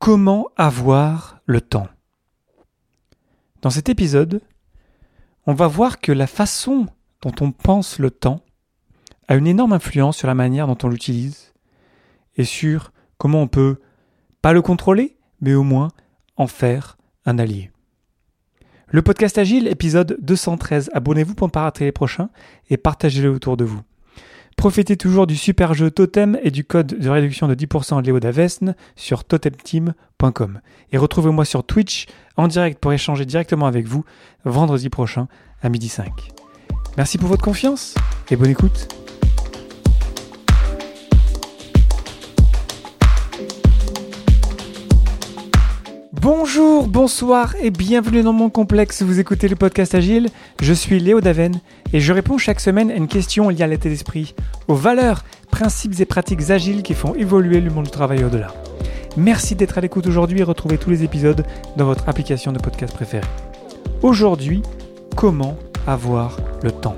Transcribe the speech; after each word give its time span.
Comment 0.00 0.48
avoir 0.56 1.42
le 1.44 1.60
temps? 1.60 1.86
Dans 3.60 3.68
cet 3.68 3.90
épisode, 3.90 4.40
on 5.46 5.52
va 5.52 5.66
voir 5.66 6.00
que 6.00 6.10
la 6.10 6.26
façon 6.26 6.86
dont 7.20 7.34
on 7.42 7.52
pense 7.52 7.98
le 7.98 8.10
temps 8.10 8.40
a 9.28 9.34
une 9.36 9.46
énorme 9.46 9.74
influence 9.74 10.16
sur 10.16 10.26
la 10.26 10.34
manière 10.34 10.66
dont 10.66 10.78
on 10.84 10.88
l'utilise 10.88 11.52
et 12.36 12.44
sur 12.44 12.92
comment 13.18 13.42
on 13.42 13.46
peut 13.46 13.78
pas 14.40 14.54
le 14.54 14.62
contrôler, 14.62 15.18
mais 15.42 15.52
au 15.52 15.64
moins 15.64 15.88
en 16.38 16.46
faire 16.46 16.96
un 17.26 17.38
allié. 17.38 17.70
Le 18.86 19.02
podcast 19.02 19.36
Agile, 19.36 19.68
épisode 19.68 20.16
213. 20.22 20.88
Abonnez-vous 20.94 21.34
pour 21.34 21.48
ne 21.48 21.52
pas 21.52 21.64
rater 21.64 21.84
les 21.84 21.92
prochains 21.92 22.30
et 22.70 22.78
partagez-le 22.78 23.28
autour 23.28 23.58
de 23.58 23.64
vous. 23.64 23.82
Profitez 24.60 24.98
toujours 24.98 25.26
du 25.26 25.36
super 25.36 25.72
jeu 25.72 25.90
Totem 25.90 26.38
et 26.42 26.50
du 26.50 26.64
code 26.64 26.88
de 26.88 27.08
réduction 27.08 27.48
de 27.48 27.54
10% 27.54 28.04
Léo 28.04 28.20
Davesne 28.20 28.74
sur 28.94 29.24
totemteam.com. 29.24 30.60
Et 30.92 30.98
retrouvez-moi 30.98 31.46
sur 31.46 31.64
Twitch 31.64 32.04
en 32.36 32.46
direct 32.46 32.78
pour 32.78 32.92
échanger 32.92 33.24
directement 33.24 33.64
avec 33.64 33.86
vous 33.86 34.04
vendredi 34.44 34.90
prochain 34.90 35.28
à 35.62 35.70
midi 35.70 35.88
5. 35.88 36.12
Merci 36.98 37.16
pour 37.16 37.30
votre 37.30 37.42
confiance 37.42 37.94
et 38.30 38.36
bonne 38.36 38.50
écoute. 38.50 38.99
Bonjour, 46.32 46.86
bonsoir 46.86 47.56
et 47.60 47.70
bienvenue 47.70 48.22
dans 48.22 48.32
mon 48.32 48.50
complexe. 48.50 49.02
Vous 49.02 49.18
écoutez 49.18 49.48
le 49.48 49.56
podcast 49.56 49.96
Agile. 49.96 50.28
Je 50.60 50.72
suis 50.72 51.00
Léo 51.00 51.20
Daven 51.20 51.60
et 51.92 51.98
je 51.98 52.12
réponds 52.12 52.38
chaque 52.38 52.60
semaine 52.60 52.88
à 52.88 52.94
une 52.94 53.08
question 53.08 53.48
liée 53.48 53.64
à 53.64 53.66
l'état 53.66 53.88
d'esprit, 53.88 54.36
aux 54.68 54.76
valeurs, 54.76 55.24
principes 55.50 55.98
et 55.98 56.04
pratiques 56.04 56.52
agiles 56.52 56.84
qui 56.84 56.94
font 56.94 57.16
évoluer 57.16 57.60
le 57.60 57.72
monde 57.72 57.86
du 57.86 57.90
travail 57.90 58.22
au-delà. 58.22 58.54
Merci 59.16 59.56
d'être 59.56 59.76
à 59.76 59.80
l'écoute 59.80 60.06
aujourd'hui 60.06 60.38
et 60.38 60.44
retrouvez 60.44 60.78
tous 60.78 60.90
les 60.90 61.02
épisodes 61.02 61.44
dans 61.76 61.84
votre 61.84 62.08
application 62.08 62.52
de 62.52 62.60
podcast 62.60 62.94
préférée. 62.94 63.26
Aujourd'hui, 64.02 64.62
comment 65.16 65.56
avoir 65.88 66.36
le 66.62 66.70
temps? 66.70 66.96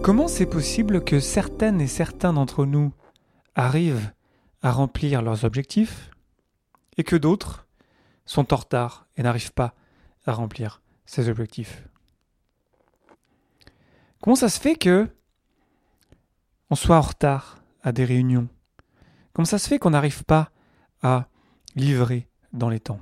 Comment 0.00 0.26
c'est 0.26 0.46
possible 0.46 1.04
que 1.04 1.20
certaines 1.20 1.82
et 1.82 1.86
certains 1.86 2.32
d'entre 2.32 2.64
nous 2.64 2.92
arrivent 3.58 4.12
à 4.62 4.70
remplir 4.70 5.20
leurs 5.20 5.44
objectifs 5.44 6.10
et 6.96 7.04
que 7.04 7.16
d'autres 7.16 7.66
sont 8.24 8.54
en 8.54 8.56
retard 8.56 9.06
et 9.16 9.22
n'arrivent 9.22 9.52
pas 9.52 9.74
à 10.26 10.32
remplir 10.32 10.80
ces 11.06 11.28
objectifs. 11.28 11.84
Comment 14.20 14.36
ça 14.36 14.48
se 14.48 14.60
fait 14.60 14.76
que 14.76 15.08
on 16.70 16.76
soit 16.76 16.96
en 16.96 17.02
retard 17.02 17.58
à 17.82 17.92
des 17.92 18.04
réunions? 18.04 18.48
Comment 19.32 19.46
ça 19.46 19.58
se 19.58 19.68
fait 19.68 19.78
qu'on 19.78 19.90
n'arrive 19.90 20.24
pas 20.24 20.50
à 21.02 21.28
livrer 21.74 22.28
dans 22.52 22.68
les 22.68 22.80
temps? 22.80 23.00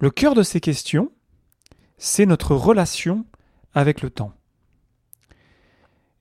Le 0.00 0.10
cœur 0.10 0.34
de 0.34 0.42
ces 0.42 0.60
questions, 0.60 1.12
c'est 1.96 2.26
notre 2.26 2.54
relation 2.54 3.24
avec 3.72 4.02
le 4.02 4.10
temps. 4.10 4.34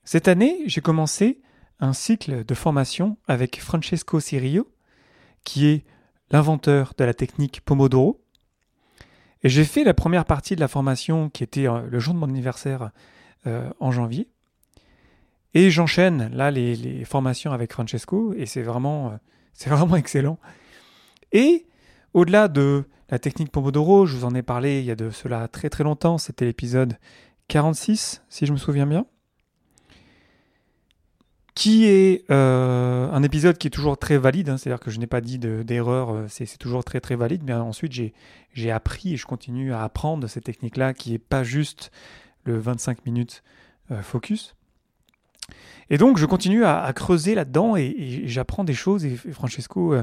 Cette 0.03 0.27
année, 0.27 0.63
j'ai 0.65 0.81
commencé 0.81 1.41
un 1.79 1.93
cycle 1.93 2.43
de 2.43 2.53
formation 2.55 3.17
avec 3.27 3.61
Francesco 3.61 4.19
Cirio, 4.19 4.67
qui 5.43 5.67
est 5.67 5.85
l'inventeur 6.31 6.93
de 6.97 7.03
la 7.03 7.13
technique 7.13 7.61
Pomodoro. 7.61 8.23
Et 9.43 9.49
j'ai 9.49 9.63
fait 9.63 9.83
la 9.83 9.93
première 9.93 10.25
partie 10.25 10.55
de 10.55 10.59
la 10.59 10.67
formation 10.67 11.29
qui 11.29 11.43
était 11.43 11.67
euh, 11.67 11.81
le 11.89 11.99
jour 11.99 12.13
de 12.13 12.19
mon 12.19 12.27
anniversaire 12.27 12.91
euh, 13.47 13.69
en 13.79 13.91
janvier. 13.91 14.27
Et 15.53 15.69
j'enchaîne 15.69 16.29
là 16.33 16.51
les, 16.51 17.03
formations 17.05 17.51
avec 17.51 17.73
Francesco 17.73 18.33
et 18.35 18.45
c'est 18.45 18.61
vraiment, 18.61 19.09
euh, 19.09 19.15
c'est 19.53 19.69
vraiment 19.71 19.95
excellent. 19.95 20.39
Et 21.31 21.65
au-delà 22.13 22.47
de 22.47 22.85
la 23.09 23.19
technique 23.19 23.51
Pomodoro, 23.51 24.05
je 24.05 24.15
vous 24.15 24.25
en 24.25 24.33
ai 24.35 24.41
parlé 24.41 24.79
il 24.79 24.85
y 24.85 24.91
a 24.91 24.95
de 24.95 25.09
cela 25.09 25.47
très 25.47 25.69
très 25.69 25.83
longtemps, 25.83 26.17
c'était 26.17 26.45
l'épisode 26.45 26.97
46 27.49 28.23
si 28.29 28.45
je 28.45 28.51
me 28.51 28.57
souviens 28.57 28.85
bien 28.85 29.05
qui 31.53 31.85
est 31.85 32.23
euh, 32.31 33.11
un 33.11 33.23
épisode 33.23 33.57
qui 33.57 33.67
est 33.67 33.71
toujours 33.71 33.97
très 33.97 34.17
valide, 34.17 34.49
hein, 34.49 34.57
c'est-à-dire 34.57 34.79
que 34.79 34.89
je 34.89 34.99
n'ai 34.99 35.07
pas 35.07 35.21
dit 35.21 35.37
d'erreur, 35.37 36.11
euh, 36.11 36.25
c'est 36.29 36.57
toujours 36.57 36.83
très 36.83 37.01
très 37.01 37.15
valide, 37.15 37.43
mais 37.45 37.53
ensuite 37.53 37.91
j'ai 38.53 38.71
appris 38.71 39.13
et 39.13 39.17
je 39.17 39.25
continue 39.25 39.73
à 39.73 39.83
apprendre 39.83 40.27
cette 40.27 40.45
technique-là 40.45 40.93
qui 40.93 41.11
n'est 41.11 41.19
pas 41.19 41.43
juste 41.43 41.91
le 42.45 42.57
25 42.57 43.05
minutes 43.05 43.43
euh, 43.91 44.01
focus. 44.01 44.55
Et 45.89 45.97
donc 45.97 46.17
je 46.17 46.25
continue 46.25 46.63
à, 46.63 46.89
creuser 46.93 47.35
là-dedans 47.35 47.75
et, 47.75 48.23
j'apprends 48.25 48.63
des 48.63 48.73
choses 48.73 49.03
et, 49.03 49.17
Francesco 49.17 49.93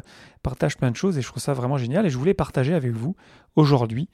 partage 0.43 0.77
plein 0.77 0.91
de 0.91 0.97
choses 0.97 1.17
et 1.17 1.23
je 1.23 1.29
trouve 1.29 1.43
ça 1.43 1.55
vraiment 1.55 1.79
génial 1.79 2.05
et 2.05 2.11
je 2.11 2.19
voulais 2.19 2.35
partager 2.35 2.75
avec 2.75 2.93
vous 2.93 3.17
aujourd'hui 3.57 4.11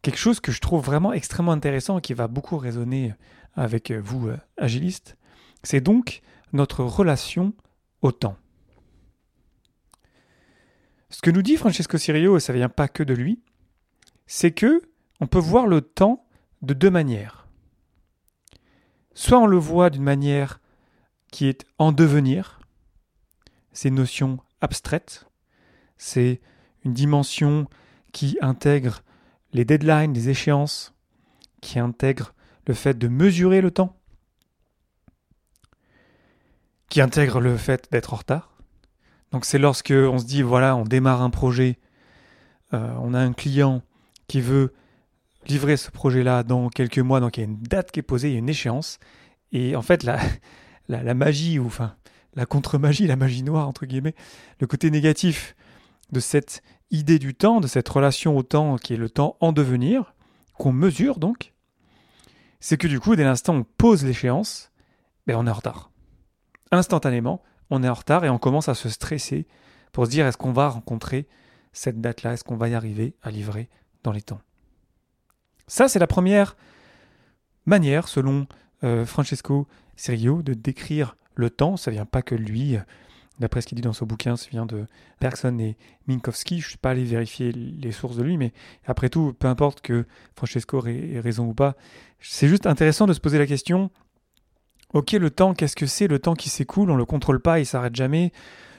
quelque 0.00 0.16
chose 0.16 0.40
que 0.40 0.52
je 0.52 0.60
trouve 0.60 0.82
vraiment 0.82 1.12
extrêmement 1.12 1.52
intéressant 1.52 1.98
et 1.98 2.00
qui 2.00 2.14
va 2.14 2.28
beaucoup 2.28 2.56
résonner 2.56 3.12
avec 3.54 3.92
vous 3.92 4.30
agilistes. 4.56 5.18
C'est 5.62 5.82
donc 5.82 6.22
notre 6.56 6.84
relation 6.84 7.54
au 8.02 8.12
temps. 8.12 8.36
Ce 11.10 11.22
que 11.22 11.30
nous 11.30 11.42
dit 11.42 11.56
Francesco 11.56 11.98
Cirio, 11.98 12.36
et 12.36 12.40
ça 12.40 12.52
ne 12.52 12.58
vient 12.58 12.68
pas 12.68 12.88
que 12.88 13.02
de 13.02 13.14
lui, 13.14 13.40
c'est 14.26 14.50
que 14.50 14.82
on 15.20 15.26
peut 15.26 15.38
voir 15.38 15.66
le 15.66 15.80
temps 15.80 16.26
de 16.62 16.74
deux 16.74 16.90
manières. 16.90 17.46
Soit 19.14 19.38
on 19.38 19.46
le 19.46 19.56
voit 19.56 19.88
d'une 19.88 20.02
manière 20.02 20.60
qui 21.30 21.46
est 21.46 21.64
en 21.78 21.92
devenir, 21.92 22.60
c'est 23.72 23.88
une 23.88 23.94
notion 23.94 24.38
abstraite, 24.60 25.26
c'est 25.96 26.40
une 26.84 26.92
dimension 26.92 27.66
qui 28.12 28.36
intègre 28.40 29.02
les 29.52 29.64
deadlines, 29.64 30.12
les 30.12 30.28
échéances, 30.28 30.94
qui 31.60 31.78
intègre 31.78 32.34
le 32.66 32.74
fait 32.74 32.98
de 32.98 33.08
mesurer 33.08 33.60
le 33.60 33.70
temps, 33.70 33.96
qui 36.88 37.00
intègre 37.00 37.40
le 37.40 37.56
fait 37.56 37.88
d'être 37.90 38.14
en 38.14 38.16
retard. 38.16 38.56
Donc 39.32 39.44
c'est 39.44 39.58
lorsque 39.58 39.92
on 39.92 40.18
se 40.18 40.24
dit 40.24 40.42
voilà, 40.42 40.76
on 40.76 40.84
démarre 40.84 41.22
un 41.22 41.30
projet, 41.30 41.78
euh, 42.72 42.94
on 43.00 43.14
a 43.14 43.18
un 43.18 43.32
client 43.32 43.82
qui 44.28 44.40
veut 44.40 44.72
livrer 45.46 45.76
ce 45.76 45.90
projet-là 45.90 46.42
dans 46.42 46.68
quelques 46.68 46.98
mois, 46.98 47.20
donc 47.20 47.36
il 47.36 47.40
y 47.40 47.42
a 47.44 47.46
une 47.46 47.62
date 47.62 47.90
qui 47.90 48.00
est 48.00 48.02
posée, 48.02 48.28
il 48.28 48.32
y 48.32 48.36
a 48.36 48.38
une 48.38 48.48
échéance, 48.48 48.98
et 49.52 49.76
en 49.76 49.82
fait 49.82 50.02
la, 50.02 50.18
la, 50.88 51.14
magie, 51.14 51.58
ou 51.58 51.66
enfin 51.66 51.94
la 52.34 52.46
contre-magie, 52.46 53.06
la 53.06 53.16
magie 53.16 53.42
noire 53.42 53.68
entre 53.68 53.86
guillemets, 53.86 54.14
le 54.60 54.66
côté 54.66 54.90
négatif 54.90 55.54
de 56.12 56.20
cette 56.20 56.62
idée 56.90 57.18
du 57.18 57.34
temps, 57.34 57.60
de 57.60 57.66
cette 57.66 57.88
relation 57.88 58.36
au 58.36 58.42
temps 58.42 58.76
qui 58.76 58.94
est 58.94 58.98
le 58.98 59.10
temps 59.10 59.36
en 59.40 59.52
devenir, 59.52 60.14
qu'on 60.54 60.72
mesure 60.72 61.18
donc, 61.18 61.52
c'est 62.60 62.78
que 62.78 62.88
du 62.88 63.00
coup, 63.00 63.16
dès 63.16 63.24
l'instant 63.24 63.54
où 63.54 63.58
on 63.58 63.64
pose 63.64 64.04
l'échéance, 64.04 64.70
ben 65.26 65.36
on 65.36 65.46
est 65.46 65.50
en 65.50 65.54
retard 65.54 65.90
instantanément, 66.72 67.42
on 67.70 67.82
est 67.82 67.88
en 67.88 67.94
retard 67.94 68.24
et 68.24 68.30
on 68.30 68.38
commence 68.38 68.68
à 68.68 68.74
se 68.74 68.88
stresser 68.88 69.46
pour 69.92 70.06
se 70.06 70.10
dire 70.10 70.26
est-ce 70.26 70.36
qu'on 70.36 70.52
va 70.52 70.68
rencontrer 70.68 71.26
cette 71.72 72.00
date-là, 72.00 72.32
est-ce 72.34 72.44
qu'on 72.44 72.56
va 72.56 72.68
y 72.68 72.74
arriver 72.74 73.14
à 73.22 73.30
livrer 73.30 73.68
dans 74.02 74.12
les 74.12 74.22
temps? 74.22 74.40
Ça, 75.66 75.88
c'est 75.88 75.98
la 75.98 76.06
première 76.06 76.56
manière, 77.66 78.08
selon 78.08 78.46
euh, 78.84 79.04
Francesco 79.04 79.66
Serio, 79.96 80.42
de 80.42 80.54
décrire 80.54 81.16
le 81.34 81.50
temps. 81.50 81.76
Ça 81.76 81.90
vient 81.90 82.06
pas 82.06 82.22
que 82.22 82.34
lui. 82.34 82.78
D'après 83.38 83.60
ce 83.60 83.66
qu'il 83.66 83.76
dit 83.76 83.82
dans 83.82 83.92
son 83.92 84.06
bouquin, 84.06 84.36
ça 84.36 84.48
vient 84.50 84.64
de 84.64 84.86
Bergson 85.20 85.58
et 85.58 85.76
Minkowski. 86.06 86.60
Je 86.60 86.66
ne 86.66 86.68
suis 86.70 86.78
pas 86.78 86.90
allé 86.90 87.04
vérifier 87.04 87.52
les 87.52 87.92
sources 87.92 88.16
de 88.16 88.22
lui, 88.22 88.38
mais 88.38 88.52
après 88.86 89.10
tout, 89.10 89.34
peu 89.38 89.48
importe 89.48 89.82
que 89.82 90.06
Francesco 90.34 90.86
ait 90.86 91.20
raison 91.20 91.46
ou 91.46 91.54
pas, 91.54 91.74
c'est 92.20 92.48
juste 92.48 92.66
intéressant 92.66 93.06
de 93.06 93.12
se 93.12 93.20
poser 93.20 93.38
la 93.38 93.46
question 93.46 93.90
Ok, 94.94 95.12
le 95.12 95.30
temps, 95.30 95.52
qu'est-ce 95.52 95.76
que 95.76 95.86
c'est 95.86 96.06
Le 96.06 96.18
temps 96.18 96.34
qui 96.34 96.48
s'écoule, 96.48 96.90
on 96.90 96.94
ne 96.94 96.98
le 96.98 97.04
contrôle 97.04 97.40
pas, 97.40 97.58
il 97.58 97.66
s'arrête 97.66 97.94
jamais. 97.94 98.32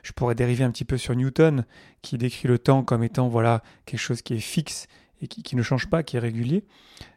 Je 0.04 0.14
pourrais 0.14 0.36
dériver 0.36 0.64
un 0.64 0.72
petit 0.72 0.86
peu 0.86 0.98
sur 0.98 1.16
Newton, 1.16 1.66
qui 2.02 2.18
décrit 2.18 2.48
le 2.48 2.58
temps 2.58 2.84
comme 2.84 3.04
étant 3.04 3.28
voilà 3.28 3.62
quelque 3.86 4.00
chose 4.00 4.22
qui 4.22 4.36
est 4.36 4.40
fixe 4.40 4.88
et 5.22 5.28
qui, 5.28 5.56
ne 5.56 5.62
change 5.62 5.88
pas, 5.88 6.04
qui 6.04 6.16
est 6.16 6.20
régulier. 6.20 6.64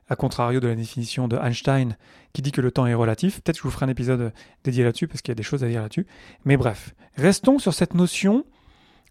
A 0.08 0.16
contrario 0.16 0.58
de 0.58 0.66
la 0.66 0.74
définition 0.74 1.28
de 1.28 1.36
Einstein, 1.36 1.96
qui 2.32 2.42
dit 2.42 2.50
que 2.50 2.60
le 2.60 2.72
temps 2.72 2.86
est 2.86 2.94
relatif. 2.94 3.40
Peut-être 3.40 3.56
que 3.56 3.62
je 3.62 3.68
vous 3.68 3.70
ferai 3.70 3.86
un 3.86 3.90
épisode 3.90 4.32
dédié 4.64 4.82
là-dessus, 4.82 5.06
parce 5.06 5.22
qu'il 5.22 5.30
y 5.30 5.36
a 5.36 5.36
des 5.36 5.44
choses 5.44 5.62
à 5.62 5.68
dire 5.68 5.82
là-dessus. 5.82 6.06
Mais 6.44 6.56
bref, 6.56 6.94
restons 7.16 7.58
sur 7.58 7.74
cette 7.74 7.94
notion 7.94 8.44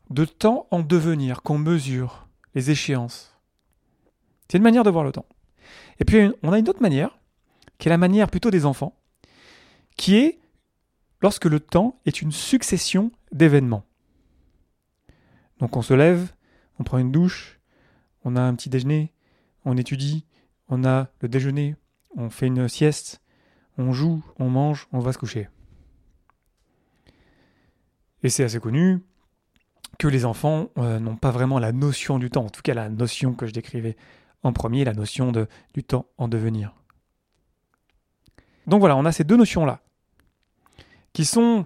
de 0.09 0.25
temps 0.25 0.67
en 0.71 0.81
devenir, 0.81 1.41
qu'on 1.41 1.57
mesure 1.57 2.27
les 2.55 2.71
échéances. 2.71 3.37
C'est 4.49 4.57
une 4.57 4.63
manière 4.63 4.83
de 4.83 4.89
voir 4.89 5.05
le 5.05 5.11
temps. 5.11 5.27
Et 5.99 6.05
puis, 6.05 6.31
on 6.43 6.51
a 6.51 6.59
une 6.59 6.67
autre 6.67 6.81
manière, 6.81 7.17
qui 7.77 7.87
est 7.87 7.91
la 7.91 7.97
manière 7.97 8.27
plutôt 8.27 8.51
des 8.51 8.65
enfants, 8.65 8.98
qui 9.99 10.15
est 10.15 10.39
lorsque 11.21 11.43
le 11.43 11.59
temps 11.59 11.99
est 12.05 12.21
une 12.21 12.31
succession 12.31 13.11
d'événements. 13.33 13.83
Donc 15.59 15.75
on 15.75 15.81
se 15.81 15.93
lève, 15.93 16.31
on 16.79 16.85
prend 16.85 16.99
une 16.99 17.11
douche, 17.11 17.59
on 18.23 18.37
a 18.37 18.41
un 18.41 18.55
petit 18.55 18.69
déjeuner, 18.69 19.11
on 19.65 19.75
étudie, 19.75 20.25
on 20.69 20.85
a 20.85 21.09
le 21.19 21.27
déjeuner, 21.27 21.75
on 22.15 22.29
fait 22.29 22.47
une 22.47 22.69
sieste, 22.69 23.21
on 23.77 23.91
joue, 23.91 24.23
on 24.37 24.49
mange, 24.49 24.87
on 24.93 24.99
va 24.99 25.11
se 25.11 25.17
coucher. 25.17 25.49
Et 28.23 28.29
c'est 28.29 28.45
assez 28.45 28.61
connu 28.61 29.03
que 29.97 30.07
les 30.07 30.23
enfants 30.23 30.69
euh, 30.77 30.99
n'ont 30.99 31.17
pas 31.17 31.31
vraiment 31.31 31.59
la 31.59 31.73
notion 31.73 32.19
du 32.19 32.29
temps, 32.29 32.45
en 32.45 32.49
tout 32.49 32.61
cas 32.61 32.73
la 32.73 32.87
notion 32.87 33.33
que 33.33 33.45
je 33.45 33.51
décrivais 33.51 33.97
en 34.43 34.53
premier, 34.53 34.85
la 34.85 34.93
notion 34.93 35.33
de, 35.33 35.49
du 35.73 35.83
temps 35.83 36.05
en 36.17 36.29
devenir. 36.29 36.73
Donc 38.65 38.79
voilà, 38.79 38.95
on 38.95 39.03
a 39.03 39.11
ces 39.11 39.25
deux 39.25 39.35
notions-là, 39.35 39.81
qui 41.13 41.25
sont, 41.25 41.65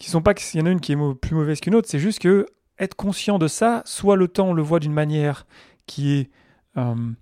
sont 0.00 0.22
pas 0.22 0.34
qu'il 0.34 0.60
y 0.60 0.62
en 0.62 0.66
a 0.66 0.70
une 0.70 0.80
qui 0.80 0.92
est 0.92 1.14
plus 1.14 1.34
mauvaise 1.34 1.60
qu'une 1.60 1.74
autre, 1.74 1.88
c'est 1.88 1.98
juste 1.98 2.18
que 2.18 2.46
être 2.78 2.94
conscient 2.94 3.38
de 3.38 3.48
ça, 3.48 3.82
soit 3.84 4.16
le 4.16 4.28
temps 4.28 4.48
on 4.48 4.54
le 4.54 4.62
voit 4.62 4.80
d'une 4.80 4.92
manière 4.92 5.46
qui 5.86 6.12
est 6.12 6.30
euh, 6.76 7.12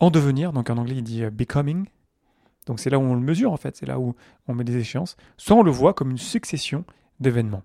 en 0.00 0.10
devenir, 0.10 0.52
donc 0.52 0.70
en 0.70 0.76
anglais 0.76 0.96
il 0.96 1.02
dit 1.02 1.24
euh, 1.24 1.30
becoming, 1.30 1.86
donc 2.66 2.80
c'est 2.80 2.90
là 2.90 2.98
où 2.98 3.02
on 3.02 3.14
le 3.14 3.20
mesure 3.20 3.52
en 3.52 3.56
fait, 3.56 3.76
c'est 3.76 3.86
là 3.86 3.98
où 3.98 4.14
on 4.46 4.54
met 4.54 4.64
des 4.64 4.76
échéances, 4.76 5.16
soit 5.36 5.56
on 5.56 5.62
le 5.62 5.70
voit 5.70 5.94
comme 5.94 6.10
une 6.10 6.18
succession 6.18 6.84
d'événements. 7.20 7.62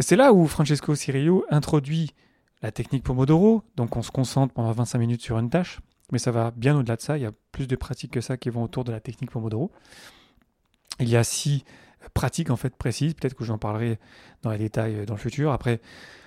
C'est 0.00 0.16
là 0.16 0.32
où 0.32 0.46
Francesco 0.46 0.94
Cirillo 0.94 1.44
introduit 1.48 2.12
la 2.62 2.70
technique 2.70 3.02
Pomodoro, 3.02 3.62
donc 3.76 3.96
on 3.96 4.02
se 4.02 4.10
concentre 4.10 4.52
pendant 4.52 4.72
25 4.72 4.98
minutes 4.98 5.22
sur 5.22 5.38
une 5.38 5.48
tâche, 5.48 5.80
mais 6.12 6.18
ça 6.18 6.30
va 6.30 6.50
bien 6.50 6.78
au-delà 6.78 6.96
de 6.96 7.00
ça, 7.00 7.16
il 7.18 7.22
y 7.22 7.26
a 7.26 7.32
plus 7.52 7.66
de 7.66 7.76
pratiques 7.76 8.12
que 8.12 8.20
ça 8.20 8.36
qui 8.36 8.50
vont 8.50 8.62
autour 8.62 8.84
de 8.84 8.92
la 8.92 9.00
technique 9.00 9.30
Pomodoro. 9.30 9.70
Il 11.00 11.08
y 11.08 11.16
a 11.16 11.24
six 11.24 11.64
pratiques 12.14 12.50
en 12.50 12.56
fait 12.56 12.74
précises, 12.76 13.14
peut-être 13.14 13.34
que 13.34 13.44
j'en 13.44 13.58
parlerai 13.58 13.98
dans 14.42 14.50
les 14.50 14.58
détails 14.58 15.04
dans 15.06 15.14
le 15.14 15.20
futur. 15.20 15.52
Après, 15.52 15.80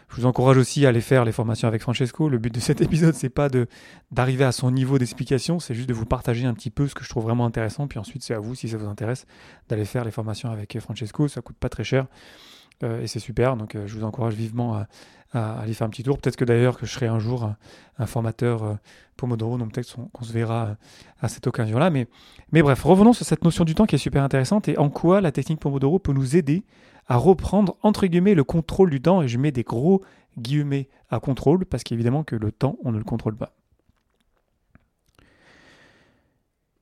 je 0.10 0.16
vous 0.16 0.26
encourage 0.26 0.58
aussi 0.58 0.86
à 0.86 0.90
aller 0.90 1.02
faire 1.02 1.24
les 1.24 1.32
formations 1.32 1.68
avec 1.68 1.82
Francesco. 1.82 2.30
Le 2.30 2.40
but 2.40 2.54
de 2.54 2.60
cet 2.60 2.82
épisode, 2.82 3.14
c'est 3.14 3.30
pas 3.30 3.50
de 3.50 3.68
d'arriver 4.12 4.44
à 4.44 4.52
son 4.52 4.72
niveau 4.72 4.98
d'explication, 4.98 5.60
c'est 5.60 5.76
juste 5.76 5.88
de 5.88 5.94
vous 5.94 6.06
partager 6.06 6.46
un 6.46 6.54
petit 6.54 6.72
peu 6.72 6.88
ce 6.88 6.96
que 6.96 7.04
je 7.04 7.10
trouve 7.10 7.24
vraiment 7.24 7.46
intéressant. 7.46 7.88
Puis 7.88 8.00
ensuite, 8.00 8.24
c'est 8.24 8.34
à 8.34 8.40
vous, 8.40 8.56
si 8.56 8.68
ça 8.70 8.78
vous 8.78 8.88
intéresse, 8.88 9.26
d'aller 9.70 9.86
faire 9.86 10.04
les 10.04 10.12
formations 10.12 10.50
avec 10.52 10.78
Francesco. 10.80 11.28
Ça 11.28 11.42
coûte 11.42 11.58
pas 11.58 11.70
très 11.70 11.84
cher 11.84 12.06
euh, 12.06 12.59
et 12.84 13.08
c'est 13.08 13.20
super. 13.20 13.56
Donc, 13.58 13.76
euh, 13.76 13.88
je 13.88 13.98
vous 13.98 14.04
encourage 14.04 14.34
vivement 14.34 14.76
à, 14.76 14.88
aller 15.34 15.74
faire 15.74 15.86
un 15.86 15.92
petit 15.92 16.02
tour. 16.02 16.18
Peut-être 16.18 16.38
que 16.38 16.46
d'ailleurs 16.46 16.80
que 16.80 16.88
je 16.88 16.92
serai 16.92 17.06
un 17.06 17.20
jour 17.20 17.52
un, 18.00 18.06
formateur 18.08 18.64
euh, 18.64 18.74
Pomodoro, 19.16 19.60
donc 19.60 19.74
peut-être 19.74 19.96
qu'on 20.12 20.24
se 20.24 20.34
verra 20.34 20.76
à 21.22 21.28
cette 21.28 21.46
occasion-là. 21.46 21.92
Mais, 21.92 22.08
mais 22.52 22.64
bref, 22.64 22.82
revenons 22.84 23.14
sur 23.14 23.26
cette 23.26 23.44
notion 23.44 23.64
du 23.64 23.76
temps 23.76 23.86
qui 23.86 23.96
est 23.96 24.00
super 24.00 24.24
intéressante 24.24 24.68
et 24.70 24.78
en 24.80 24.90
quoi 24.90 25.22
la 25.22 25.32
technique 25.32 25.60
Pomodoro 25.60 26.00
peut 26.00 26.14
nous 26.14 26.36
aider 26.36 26.64
à 27.08 27.18
reprendre 27.18 27.76
entre 27.84 28.08
guillemets 28.08 28.34
le 28.34 28.44
contrôle 28.44 28.90
du 28.90 29.02
temps 29.02 29.22
et 29.22 29.28
je 29.28 29.38
mets 29.38 29.52
des 29.52 29.64
gros 29.64 30.04
guillemets 30.38 30.90
à 31.10 31.20
contrôle 31.20 31.66
parce 31.66 31.84
qu'évidemment 31.84 32.24
que 32.24 32.36
le 32.36 32.52
temps 32.52 32.78
on 32.84 32.92
ne 32.92 32.98
le 32.98 33.04
contrôle 33.04 33.36
pas. 33.36 33.54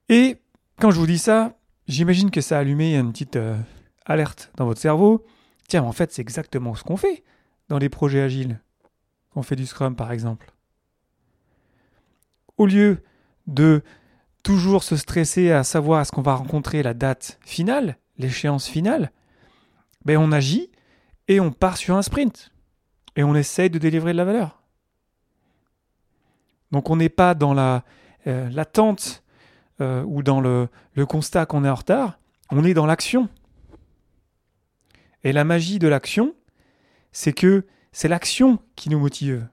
Et 0.10 0.38
quand 0.80 0.92
je 0.92 1.00
vous 1.00 1.08
dis 1.08 1.18
ça, 1.18 1.58
j'imagine 1.88 2.32
que 2.32 2.42
ça 2.42 2.58
a 2.58 2.60
allumé 2.60 2.96
une 2.96 3.12
petite 3.12 3.36
euh, 3.36 3.58
alerte 4.06 4.52
dans 4.56 4.66
votre 4.66 4.80
cerveau. 4.80 5.26
Tiens, 5.68 5.84
en 5.84 5.92
fait, 5.92 6.14
c'est 6.14 6.22
exactement 6.22 6.76
ce 6.76 6.84
qu'on 6.84 6.98
fait 6.98 7.24
dans 7.68 7.78
les 7.78 7.90
projets 7.90 8.22
agiles. 8.22 8.62
On 9.36 9.44
fait 9.44 9.58
du 9.58 9.66
Scrum 9.66 9.96
par 9.96 10.12
exemple. 10.12 10.52
Au 12.58 12.66
lieu 12.66 13.04
de 13.46 13.84
toujours 14.44 14.84
se 14.84 14.96
stresser 14.96 15.52
à 15.52 15.64
savoir 15.64 16.02
est-ce 16.02 16.12
qu'on 16.12 16.22
va 16.22 16.36
rencontrer 16.36 16.82
la 16.82 16.94
date 16.94 17.38
finale, 17.42 17.98
l'échéance 18.18 18.68
finale, 18.68 19.12
ben 20.06 20.18
on 20.18 20.32
agit 20.32 20.72
et 21.28 21.40
on 21.40 21.52
part 21.52 21.78
sur 21.78 21.96
un 21.96 22.02
sprint. 22.02 22.52
Et 23.18 23.24
on 23.24 23.36
essaye 23.36 23.70
de 23.70 23.78
délivrer 23.78 24.14
de 24.14 24.18
la 24.18 24.26
valeur. 24.26 24.64
Donc 26.72 26.90
on 26.90 26.96
n'est 26.96 27.10
pas 27.10 27.36
dans 27.36 27.54
la 27.54 27.84
euh, 28.26 28.50
l'attente 28.50 29.24
euh, 29.82 30.04
ou 30.04 30.24
dans 30.24 30.40
le 30.40 30.70
constat 31.08 31.46
qu'on 31.46 31.66
est 31.66 31.70
en 31.70 31.76
retard, 31.76 32.20
on 32.52 32.64
est 32.64 32.74
dans 32.74 32.86
l'action. 32.86 33.30
Et 35.28 35.34
la 35.34 35.44
magie 35.44 35.78
de 35.78 35.90
l'action, 35.90 36.34
c'est 37.12 37.34
que 37.34 37.66
c'est 37.92 38.08
l'action 38.08 38.60
qui 38.78 38.90
nous 38.90 38.98
motive. 38.98 39.46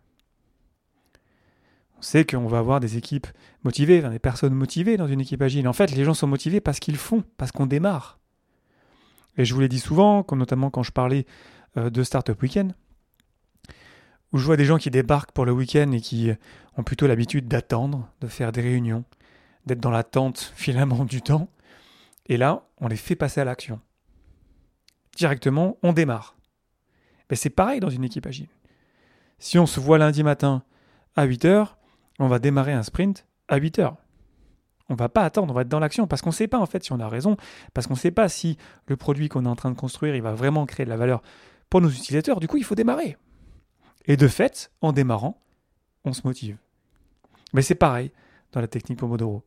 On 1.98 2.02
sait 2.02 2.24
qu'on 2.24 2.46
va 2.46 2.58
avoir 2.58 2.78
des 2.78 2.96
équipes 2.96 3.26
motivées, 3.64 4.00
des 4.00 4.20
personnes 4.20 4.54
motivées 4.54 4.96
dans 4.96 5.08
une 5.08 5.20
équipe 5.20 5.42
agile. 5.42 5.66
En 5.66 5.72
fait, 5.72 5.90
les 5.90 6.04
gens 6.04 6.14
sont 6.14 6.28
motivés 6.28 6.60
parce 6.60 6.78
qu'ils 6.78 6.96
font, 6.96 7.24
parce 7.38 7.50
qu'on 7.50 7.66
démarre. 7.66 8.20
Et 9.36 9.44
je 9.44 9.52
vous 9.52 9.58
l'ai 9.58 9.68
dit 9.68 9.80
souvent, 9.80 10.24
notamment 10.30 10.70
quand 10.70 10.84
je 10.84 10.92
parlais 10.92 11.26
euh, 11.76 11.90
de 11.90 12.04
Startup 12.04 12.40
Weekend, 12.40 12.72
où 14.32 14.38
je 14.38 14.44
vois 14.44 14.56
des 14.56 14.66
gens 14.66 14.78
qui 14.78 14.92
débarquent 14.92 15.32
pour 15.32 15.44
le 15.44 15.50
week-end 15.50 15.90
et 15.90 16.00
qui 16.00 16.30
ont 16.76 16.84
plutôt 16.84 17.08
l'habitude 17.08 17.48
d'attendre, 17.48 18.08
de 18.20 18.28
faire 18.28 18.52
des 18.52 18.60
réunions, 18.60 19.02
d'être 19.66 19.80
dans 19.80 19.90
l'attente 19.90 20.52
finalement 20.54 21.04
du 21.04 21.20
temps. 21.20 21.48
Et 22.26 22.36
là, 22.36 22.62
on 22.78 22.86
les 22.86 22.94
fait 22.94 23.16
passer 23.16 23.40
à 23.40 23.44
l'action. 23.44 23.80
Directement, 25.16 25.78
on 25.82 25.92
démarre. 25.92 26.36
Mais 27.30 27.36
c'est 27.36 27.50
pareil 27.50 27.80
dans 27.80 27.90
une 27.90 28.04
équipe 28.04 28.26
agile. 28.26 28.48
Si 29.38 29.58
on 29.58 29.66
se 29.66 29.80
voit 29.80 29.98
lundi 29.98 30.22
matin 30.22 30.62
à 31.16 31.24
8 31.24 31.44
heures, 31.44 31.78
on 32.18 32.28
va 32.28 32.38
démarrer 32.38 32.72
un 32.72 32.82
sprint 32.82 33.26
à 33.48 33.56
8 33.56 33.78
heures. 33.78 33.96
On 34.88 34.94
va 34.94 35.08
pas 35.08 35.22
attendre, 35.22 35.52
on 35.52 35.54
va 35.54 35.62
être 35.62 35.68
dans 35.68 35.80
l'action 35.80 36.06
parce 36.06 36.20
qu'on 36.20 36.30
ne 36.30 36.34
sait 36.34 36.48
pas 36.48 36.58
en 36.58 36.66
fait 36.66 36.84
si 36.84 36.92
on 36.92 37.00
a 37.00 37.08
raison, 37.08 37.36
parce 37.72 37.86
qu'on 37.86 37.94
ne 37.94 37.98
sait 37.98 38.10
pas 38.10 38.28
si 38.28 38.58
le 38.86 38.96
produit 38.96 39.28
qu'on 39.28 39.46
est 39.46 39.48
en 39.48 39.56
train 39.56 39.70
de 39.70 39.76
construire, 39.76 40.14
il 40.14 40.22
va 40.22 40.34
vraiment 40.34 40.66
créer 40.66 40.84
de 40.84 40.90
la 40.90 40.96
valeur 40.96 41.22
pour 41.70 41.80
nos 41.80 41.88
utilisateurs. 41.88 42.38
Du 42.38 42.48
coup, 42.48 42.58
il 42.58 42.64
faut 42.64 42.74
démarrer. 42.74 43.16
Et 44.06 44.16
de 44.16 44.28
fait, 44.28 44.70
en 44.82 44.92
démarrant, 44.92 45.40
on 46.04 46.12
se 46.12 46.20
motive. 46.24 46.58
Mais 47.54 47.62
c'est 47.62 47.74
pareil 47.74 48.12
dans 48.52 48.60
la 48.60 48.68
technique 48.68 48.98
Pomodoro. 48.98 49.42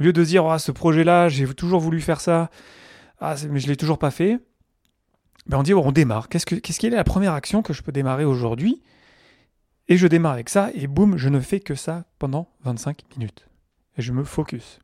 Au 0.00 0.02
lieu 0.02 0.12
de 0.12 0.24
dire 0.24 0.46
ah, 0.46 0.58
ce 0.58 0.72
projet-là, 0.72 1.28
j'ai 1.28 1.46
toujours 1.54 1.80
voulu 1.80 2.00
faire 2.00 2.20
ça, 2.20 2.50
ah, 3.20 3.34
mais 3.50 3.60
je 3.60 3.66
l'ai 3.66 3.76
toujours 3.76 3.98
pas 3.98 4.10
fait, 4.10 4.38
ben 5.46 5.58
on 5.58 5.62
dit 5.62 5.74
on 5.74 5.92
démarre. 5.92 6.28
Qu'est-ce, 6.28 6.46
que, 6.46 6.54
qu'est-ce 6.54 6.78
qui 6.78 6.86
est 6.86 6.90
la 6.90 7.04
première 7.04 7.32
action 7.32 7.62
que 7.62 7.72
je 7.72 7.82
peux 7.82 7.92
démarrer 7.92 8.24
aujourd'hui? 8.24 8.82
Et 9.88 9.96
je 9.96 10.06
démarre 10.06 10.32
avec 10.32 10.50
ça, 10.50 10.70
et 10.74 10.86
boum, 10.86 11.16
je 11.16 11.28
ne 11.30 11.40
fais 11.40 11.60
que 11.60 11.74
ça 11.74 12.04
pendant 12.18 12.50
25 12.64 13.04
minutes 13.16 13.48
et 13.96 14.02
je 14.02 14.12
me 14.12 14.24
focus. 14.24 14.78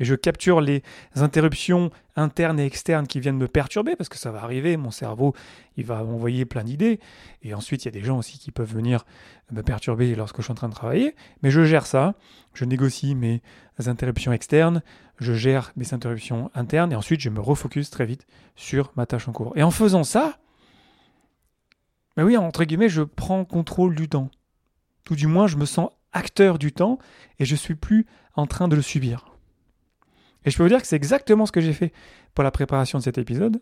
Et 0.00 0.04
je 0.04 0.14
capture 0.14 0.60
les 0.60 0.82
interruptions 1.14 1.90
internes 2.16 2.58
et 2.58 2.64
externes 2.64 3.06
qui 3.06 3.20
viennent 3.20 3.36
me 3.36 3.46
perturber, 3.46 3.94
parce 3.94 4.08
que 4.08 4.18
ça 4.18 4.32
va 4.32 4.42
arriver, 4.42 4.76
mon 4.76 4.90
cerveau, 4.90 5.34
il 5.76 5.84
va 5.84 6.02
m'envoyer 6.02 6.46
plein 6.46 6.64
d'idées. 6.64 6.98
Et 7.42 7.54
ensuite, 7.54 7.84
il 7.84 7.88
y 7.88 7.88
a 7.88 7.92
des 7.92 8.02
gens 8.02 8.18
aussi 8.18 8.38
qui 8.38 8.50
peuvent 8.50 8.72
venir 8.72 9.04
me 9.52 9.62
perturber 9.62 10.14
lorsque 10.14 10.38
je 10.38 10.42
suis 10.42 10.52
en 10.52 10.56
train 10.56 10.68
de 10.68 10.74
travailler. 10.74 11.14
Mais 11.42 11.50
je 11.50 11.64
gère 11.64 11.86
ça, 11.86 12.14
je 12.54 12.64
négocie 12.64 13.14
mes 13.14 13.42
interruptions 13.86 14.32
externes, 14.32 14.82
je 15.18 15.34
gère 15.34 15.72
mes 15.76 15.92
interruptions 15.94 16.50
internes, 16.54 16.92
et 16.92 16.96
ensuite, 16.96 17.20
je 17.20 17.28
me 17.28 17.40
refocus 17.40 17.90
très 17.90 18.06
vite 18.06 18.26
sur 18.56 18.92
ma 18.96 19.06
tâche 19.06 19.28
en 19.28 19.32
cours. 19.32 19.52
Et 19.56 19.62
en 19.62 19.70
faisant 19.70 20.02
ça, 20.02 20.38
ben 22.16 22.24
oui, 22.24 22.36
entre 22.36 22.64
guillemets, 22.64 22.88
je 22.88 23.02
prends 23.02 23.44
contrôle 23.44 23.94
du 23.94 24.08
temps. 24.08 24.30
Tout 25.04 25.14
du 25.14 25.26
moins, 25.26 25.46
je 25.46 25.56
me 25.56 25.66
sens 25.66 25.90
acteur 26.12 26.58
du 26.58 26.72
temps 26.72 26.98
et 27.38 27.44
je 27.44 27.54
suis 27.54 27.74
plus 27.74 28.06
en 28.34 28.46
train 28.46 28.66
de 28.66 28.76
le 28.76 28.82
subir. 28.82 29.29
Et 30.44 30.50
je 30.50 30.56
peux 30.56 30.62
vous 30.62 30.68
dire 30.68 30.80
que 30.80 30.86
c'est 30.86 30.96
exactement 30.96 31.46
ce 31.46 31.52
que 31.52 31.60
j'ai 31.60 31.72
fait 31.72 31.92
pour 32.34 32.44
la 32.44 32.50
préparation 32.50 32.98
de 32.98 33.02
cet 33.02 33.18
épisode. 33.18 33.60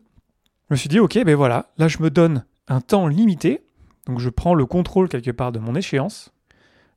Je 0.68 0.74
me 0.74 0.76
suis 0.76 0.88
dit, 0.88 1.00
ok, 1.00 1.22
ben 1.24 1.34
voilà, 1.34 1.70
là 1.78 1.88
je 1.88 1.98
me 2.02 2.10
donne 2.10 2.44
un 2.68 2.80
temps 2.80 3.06
limité, 3.06 3.62
donc 4.06 4.20
je 4.20 4.28
prends 4.28 4.54
le 4.54 4.66
contrôle 4.66 5.08
quelque 5.08 5.30
part 5.30 5.52
de 5.52 5.58
mon 5.58 5.74
échéance, 5.74 6.30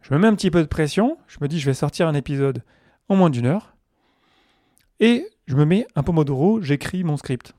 je 0.01 0.13
me 0.13 0.19
mets 0.19 0.27
un 0.27 0.35
petit 0.35 0.51
peu 0.51 0.61
de 0.61 0.67
pression, 0.67 1.17
je 1.27 1.37
me 1.41 1.47
dis, 1.47 1.59
je 1.59 1.65
vais 1.65 1.73
sortir 1.73 2.07
un 2.07 2.13
épisode 2.13 2.63
en 3.07 3.15
moins 3.15 3.29
d'une 3.29 3.45
heure, 3.45 3.75
et 4.99 5.27
je 5.47 5.55
me 5.55 5.65
mets 5.65 5.87
un 5.95 6.03
pomodoro, 6.03 6.61
j'écris 6.61 7.03
mon 7.03 7.17
script. 7.17 7.53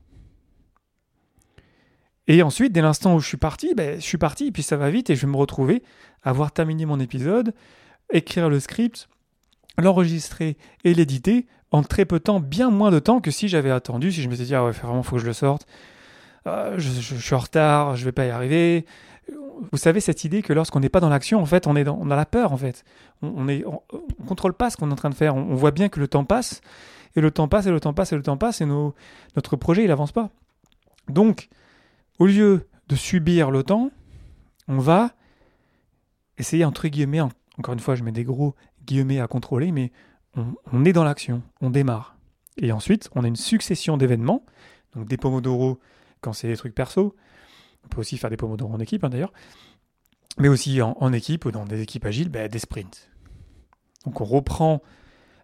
Et 2.27 2.41
ensuite, 2.41 2.71
dès 2.71 2.81
l'instant 2.81 3.15
où 3.15 3.19
je 3.19 3.27
suis 3.27 3.37
parti, 3.37 3.73
ben, 3.75 3.99
je 3.99 4.05
suis 4.05 4.17
parti, 4.17 4.47
et 4.47 4.51
puis 4.51 4.63
ça 4.63 4.77
va 4.77 4.89
vite, 4.89 5.09
et 5.09 5.15
je 5.15 5.25
vais 5.25 5.31
me 5.31 5.37
retrouver 5.37 5.83
avoir 6.21 6.51
terminé 6.51 6.85
mon 6.85 6.99
épisode, 6.99 7.53
écrire 8.11 8.49
le 8.49 8.59
script, 8.59 9.09
l'enregistrer 9.77 10.57
et 10.83 10.93
l'éditer 10.93 11.47
en 11.73 11.81
très 11.81 12.05
peu 12.05 12.19
de 12.19 12.23
temps, 12.23 12.39
bien 12.39 12.69
moins 12.69 12.91
de 12.91 12.99
temps 12.99 13.19
que 13.19 13.31
si 13.31 13.47
j'avais 13.47 13.71
attendu, 13.71 14.11
si 14.11 14.21
je 14.21 14.29
m'étais 14.29 14.43
dit, 14.43 14.55
ah 14.55 14.63
ouais, 14.63 14.71
vraiment, 14.71 15.01
faut 15.01 15.15
que 15.15 15.21
je 15.23 15.25
le 15.25 15.33
sorte, 15.33 15.65
ah, 16.45 16.77
je, 16.77 16.89
suis 16.89 17.35
en 17.35 17.39
retard, 17.39 17.95
je 17.95 18.05
vais 18.05 18.11
pas 18.11 18.27
y 18.27 18.29
arriver. 18.29 18.85
Vous 19.71 19.77
savez, 19.79 19.99
cette 19.99 20.23
idée 20.23 20.43
que 20.43 20.53
lorsqu'on 20.53 20.81
n'est 20.81 20.89
pas 20.89 20.99
dans 20.99 21.09
l'action, 21.09 21.41
en 21.41 21.47
fait, 21.47 21.65
on, 21.65 21.75
est 21.75 21.83
dans, 21.83 21.97
on 21.99 22.11
a 22.11 22.15
la 22.15 22.27
peur, 22.27 22.53
en 22.53 22.57
fait. 22.57 22.85
On 23.23 23.45
ne 23.45 23.65
on, 23.65 23.81
contrôle 24.27 24.53
pas 24.53 24.69
ce 24.69 24.77
qu'on 24.77 24.89
est 24.89 24.93
en 24.93 24.97
train 24.97 25.09
de 25.09 25.15
faire. 25.15 25.35
On, 25.35 25.55
voit 25.55 25.71
bien 25.71 25.89
que 25.89 25.99
le 25.99 26.07
temps 26.07 26.25
passe, 26.25 26.61
et 27.15 27.21
le 27.21 27.31
temps 27.31 27.47
passe, 27.47 27.65
et 27.65 27.71
le 27.71 27.79
temps 27.79 27.93
passe, 27.93 28.13
et 28.13 28.15
le 28.15 28.23
temps 28.23 28.37
passe, 28.37 28.61
et 28.61 28.65
nos, 28.65 28.93
notre 29.35 29.55
projet, 29.55 29.83
il 29.83 29.89
avance 29.89 30.11
pas. 30.11 30.29
Donc, 31.09 31.49
au 32.19 32.27
lieu 32.27 32.67
de 32.87 32.95
subir 32.95 33.49
le 33.49 33.63
temps, 33.63 33.89
on 34.67 34.77
va 34.77 35.09
essayer, 36.37 36.65
entre 36.65 36.87
guillemets, 36.87 37.21
encore 37.57 37.73
une 37.73 37.79
fois, 37.79 37.95
je 37.95 38.03
mets 38.03 38.11
des 38.11 38.23
gros 38.23 38.53
guillemets 38.85 39.19
à 39.19 39.27
contrôler, 39.27 39.71
mais 39.71 39.91
on, 40.35 40.85
est 40.85 40.93
dans 40.93 41.03
l'action, 41.03 41.43
on 41.61 41.69
démarre. 41.69 42.15
Et 42.57 42.71
ensuite, 42.71 43.09
on 43.15 43.23
a 43.23 43.27
une 43.27 43.35
succession 43.35 43.97
d'événements, 43.97 44.45
donc 44.95 45.07
des 45.07 45.17
pomodoro 45.17 45.79
quand 46.21 46.33
c'est 46.33 46.47
des 46.47 46.57
trucs 46.57 46.75
perso, 46.75 47.15
on 47.83 47.87
peut 47.87 47.99
aussi 47.99 48.17
faire 48.17 48.29
des 48.29 48.37
pomodoro 48.37 48.73
en 48.73 48.79
équipe 48.79 49.03
hein, 49.03 49.09
d'ailleurs, 49.09 49.33
mais 50.37 50.47
aussi 50.47 50.81
en, 50.81 51.13
équipe 51.13 51.45
ou 51.45 51.51
dans 51.51 51.65
des 51.65 51.81
équipes 51.81 52.05
agiles, 52.05 52.29
ben, 52.29 52.47
des 52.47 52.59
sprints. 52.59 53.09
Donc 54.05 54.21
on 54.21 54.25
reprend 54.25 54.81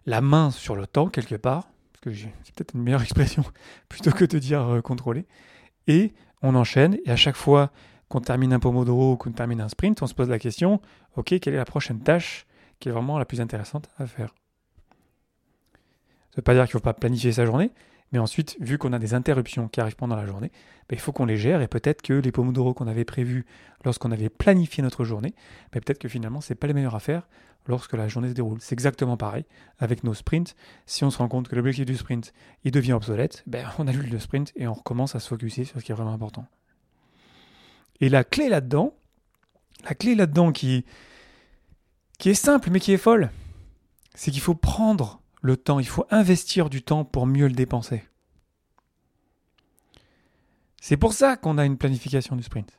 la 0.06 0.20
main 0.20 0.50
sur 0.50 0.74
le 0.74 0.86
temps 0.86 1.08
quelque 1.08 1.36
part, 1.36 1.68
parce 1.92 2.00
que 2.02 2.14
c'est 2.14 2.54
peut-être 2.54 2.74
une 2.74 2.82
meilleure 2.82 3.02
expression 3.08 3.44
plutôt 3.88 4.10
que 4.10 4.24
de 4.24 4.38
dire 4.38 4.66
euh, 4.66 4.80
contrôler, 4.80 5.26
et 5.86 6.12
on 6.42 6.54
enchaîne, 6.54 6.98
et 7.04 7.10
à 7.10 7.16
chaque 7.16 7.36
fois 7.36 7.70
qu'on 8.08 8.20
termine 8.20 8.52
un 8.52 8.58
pomodoro 8.58 9.12
ou 9.12 9.16
qu'on 9.16 9.30
termine 9.30 9.60
un 9.60 9.68
sprint, 9.68 10.02
on 10.02 10.06
se 10.06 10.14
pose 10.14 10.28
la 10.28 10.38
question, 10.38 10.80
ok, 11.16 11.38
quelle 11.38 11.54
est 11.54 11.58
la 11.58 11.64
prochaine 11.64 12.00
tâche 12.00 12.46
qui 12.80 12.88
est 12.88 12.92
vraiment 12.92 13.18
la 13.18 13.24
plus 13.24 13.40
intéressante 13.40 13.88
à 13.98 14.06
faire? 14.06 14.34
Ça 16.30 16.36
ne 16.36 16.40
veut 16.40 16.42
pas 16.42 16.54
dire 16.54 16.64
qu'il 16.64 16.76
ne 16.76 16.80
faut 16.80 16.84
pas 16.84 16.94
planifier 16.94 17.32
sa 17.32 17.44
journée, 17.44 17.72
mais 18.12 18.18
ensuite, 18.18 18.56
vu 18.60 18.78
qu'on 18.78 18.92
a 18.92 18.98
des 18.98 19.14
interruptions 19.14 19.68
qui 19.68 19.80
arrivent 19.80 19.96
pendant 19.96 20.16
la 20.16 20.26
journée, 20.26 20.50
ben, 20.88 20.96
il 20.96 20.98
faut 20.98 21.12
qu'on 21.12 21.26
les 21.26 21.36
gère 21.36 21.62
et 21.62 21.68
peut-être 21.68 22.02
que 22.02 22.12
les 22.12 22.32
pomodoro 22.32 22.74
qu'on 22.74 22.88
avait 22.88 23.04
prévus 23.04 23.46
lorsqu'on 23.84 24.10
avait 24.10 24.28
planifié 24.28 24.82
notre 24.82 25.04
journée, 25.04 25.34
ben, 25.72 25.80
peut-être 25.80 25.98
que 25.98 26.08
finalement, 26.08 26.40
ce 26.40 26.52
n'est 26.52 26.56
pas 26.56 26.66
les 26.66 26.74
meilleurs 26.74 26.94
à 26.94 27.00
faire 27.00 27.28
lorsque 27.66 27.92
la 27.92 28.08
journée 28.08 28.28
se 28.28 28.34
déroule. 28.34 28.58
C'est 28.60 28.72
exactement 28.72 29.16
pareil 29.16 29.44
avec 29.78 30.02
nos 30.02 30.14
sprints. 30.14 30.56
Si 30.86 31.04
on 31.04 31.10
se 31.10 31.18
rend 31.18 31.28
compte 31.28 31.48
que 31.48 31.54
l'objectif 31.54 31.86
du 31.86 31.96
sprint 31.96 32.32
il 32.64 32.72
devient 32.72 32.94
obsolète, 32.94 33.44
ben, 33.46 33.66
on 33.78 33.86
annule 33.86 34.10
le 34.10 34.18
sprint 34.18 34.52
et 34.56 34.66
on 34.66 34.74
recommence 34.74 35.14
à 35.14 35.20
se 35.20 35.28
focuser 35.28 35.64
sur 35.64 35.78
ce 35.78 35.84
qui 35.84 35.92
est 35.92 35.94
vraiment 35.94 36.12
important. 36.12 36.46
Et 38.00 38.08
la 38.08 38.24
clé 38.24 38.48
là-dedans, 38.48 38.94
la 39.84 39.94
clé 39.94 40.14
là-dedans 40.14 40.52
qui 40.52 40.84
est 42.24 42.34
simple 42.34 42.70
mais 42.70 42.80
qui 42.80 42.92
est 42.92 42.98
folle, 42.98 43.30
c'est 44.14 44.30
qu'il 44.30 44.40
faut 44.40 44.54
prendre 44.54 45.20
le 45.40 45.56
temps, 45.56 45.78
il 45.80 45.88
faut 45.88 46.06
investir 46.10 46.70
du 46.70 46.82
temps 46.82 47.04
pour 47.04 47.26
mieux 47.26 47.48
le 47.48 47.54
dépenser. 47.54 48.04
C'est 50.80 50.96
pour 50.96 51.12
ça 51.12 51.36
qu'on 51.36 51.58
a 51.58 51.64
une 51.64 51.78
planification 51.78 52.36
du 52.36 52.42
sprint. 52.42 52.78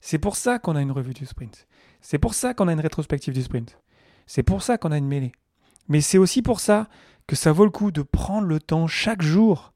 C'est 0.00 0.18
pour 0.18 0.36
ça 0.36 0.58
qu'on 0.58 0.76
a 0.76 0.82
une 0.82 0.92
revue 0.92 1.14
du 1.14 1.26
sprint. 1.26 1.66
C'est 2.00 2.18
pour 2.18 2.34
ça 2.34 2.54
qu'on 2.54 2.68
a 2.68 2.72
une 2.72 2.80
rétrospective 2.80 3.34
du 3.34 3.42
sprint. 3.42 3.78
C'est 4.26 4.42
pour 4.42 4.62
ça 4.62 4.78
qu'on 4.78 4.92
a 4.92 4.98
une 4.98 5.08
mêlée. 5.08 5.32
Mais 5.88 6.00
c'est 6.00 6.18
aussi 6.18 6.42
pour 6.42 6.60
ça 6.60 6.88
que 7.26 7.36
ça 7.36 7.52
vaut 7.52 7.64
le 7.64 7.70
coup 7.70 7.90
de 7.90 8.02
prendre 8.02 8.46
le 8.46 8.60
temps 8.60 8.86
chaque 8.86 9.22
jour 9.22 9.72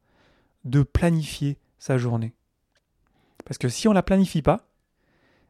de 0.64 0.82
planifier 0.82 1.58
sa 1.78 1.98
journée. 1.98 2.34
Parce 3.44 3.58
que 3.58 3.68
si 3.68 3.88
on 3.88 3.90
ne 3.90 3.96
la 3.96 4.02
planifie 4.02 4.42
pas, 4.42 4.68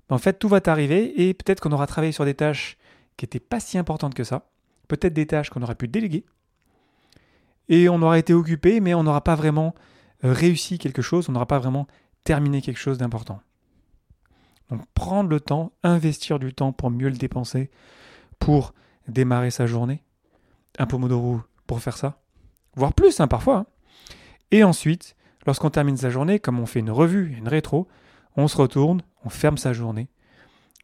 ben 0.09 0.17
en 0.17 0.19
fait 0.19 0.39
tout 0.39 0.49
va 0.49 0.61
t'arriver 0.61 1.29
et 1.29 1.35
peut-être 1.35 1.61
qu'on 1.61 1.73
aura 1.73 1.87
travaillé 1.87 2.13
sur 2.13 2.25
des 2.25 2.35
tâches 2.35 2.79
qui 3.17 3.25
n'étaient 3.25 3.41
pas 3.41 3.61
si 3.61 3.77
importantes 3.77 4.15
que 4.15 4.25
ça, 4.25 4.51
peut-être 4.89 5.13
des 5.13 5.27
tâches 5.27 5.51
qu'on 5.51 5.63
aurait 5.63 5.75
pu 5.75 5.89
déléguer, 5.89 6.25
et 7.69 7.89
on 7.89 8.03
aura 8.03 8.19
été 8.19 8.35
occupé, 8.35 8.81
mais 8.81 8.95
on 8.95 9.03
n'aura 9.03 9.23
pas 9.23 9.35
vraiment 9.35 9.75
euh, 10.25 10.33
réussi 10.33 10.79
quelque 10.79 11.03
chose, 11.03 11.29
on 11.29 11.33
n'aura 11.33 11.47
pas 11.47 11.59
vraiment 11.59 11.87
terminé 12.25 12.63
quelque 12.63 12.79
chose 12.79 12.99
d'important. 12.99 13.41
Donc 14.71 14.87
prendre 14.95 15.29
le 15.29 15.41
temps, 15.41 15.73
investir 15.83 16.39
du 16.39 16.55
temps 16.55 16.73
pour 16.73 16.91
mieux 16.91 17.09
le 17.09 17.17
dépenser, 17.17 17.71
pour 18.39 18.75
démarrer 19.09 19.51
sa 19.51 19.67
journée, 19.67 20.03
un 20.79 20.87
pomodoro 20.87 21.41
pour 21.67 21.81
faire 21.81 21.97
ça, 21.97 22.21
voire 22.77 22.93
plus 22.93 23.21
hein, 23.21 23.29
parfois. 23.29 23.59
Hein. 23.59 23.67
Et 24.51 24.65
ensuite, 24.65 25.17
lorsqu'on 25.47 25.71
termine 25.71 25.97
sa 25.97 26.11
journée, 26.11 26.39
comme 26.39 26.61
on 26.61 26.67
fait 26.67 26.81
une 26.81 26.91
revue, 26.91 27.35
une 27.37 27.49
rétro, 27.49 27.89
on 28.37 28.49
se 28.49 28.57
retourne, 28.57 29.03
on 29.25 29.29
ferme 29.29 29.59
sa 29.59 29.73
journée, 29.73 30.09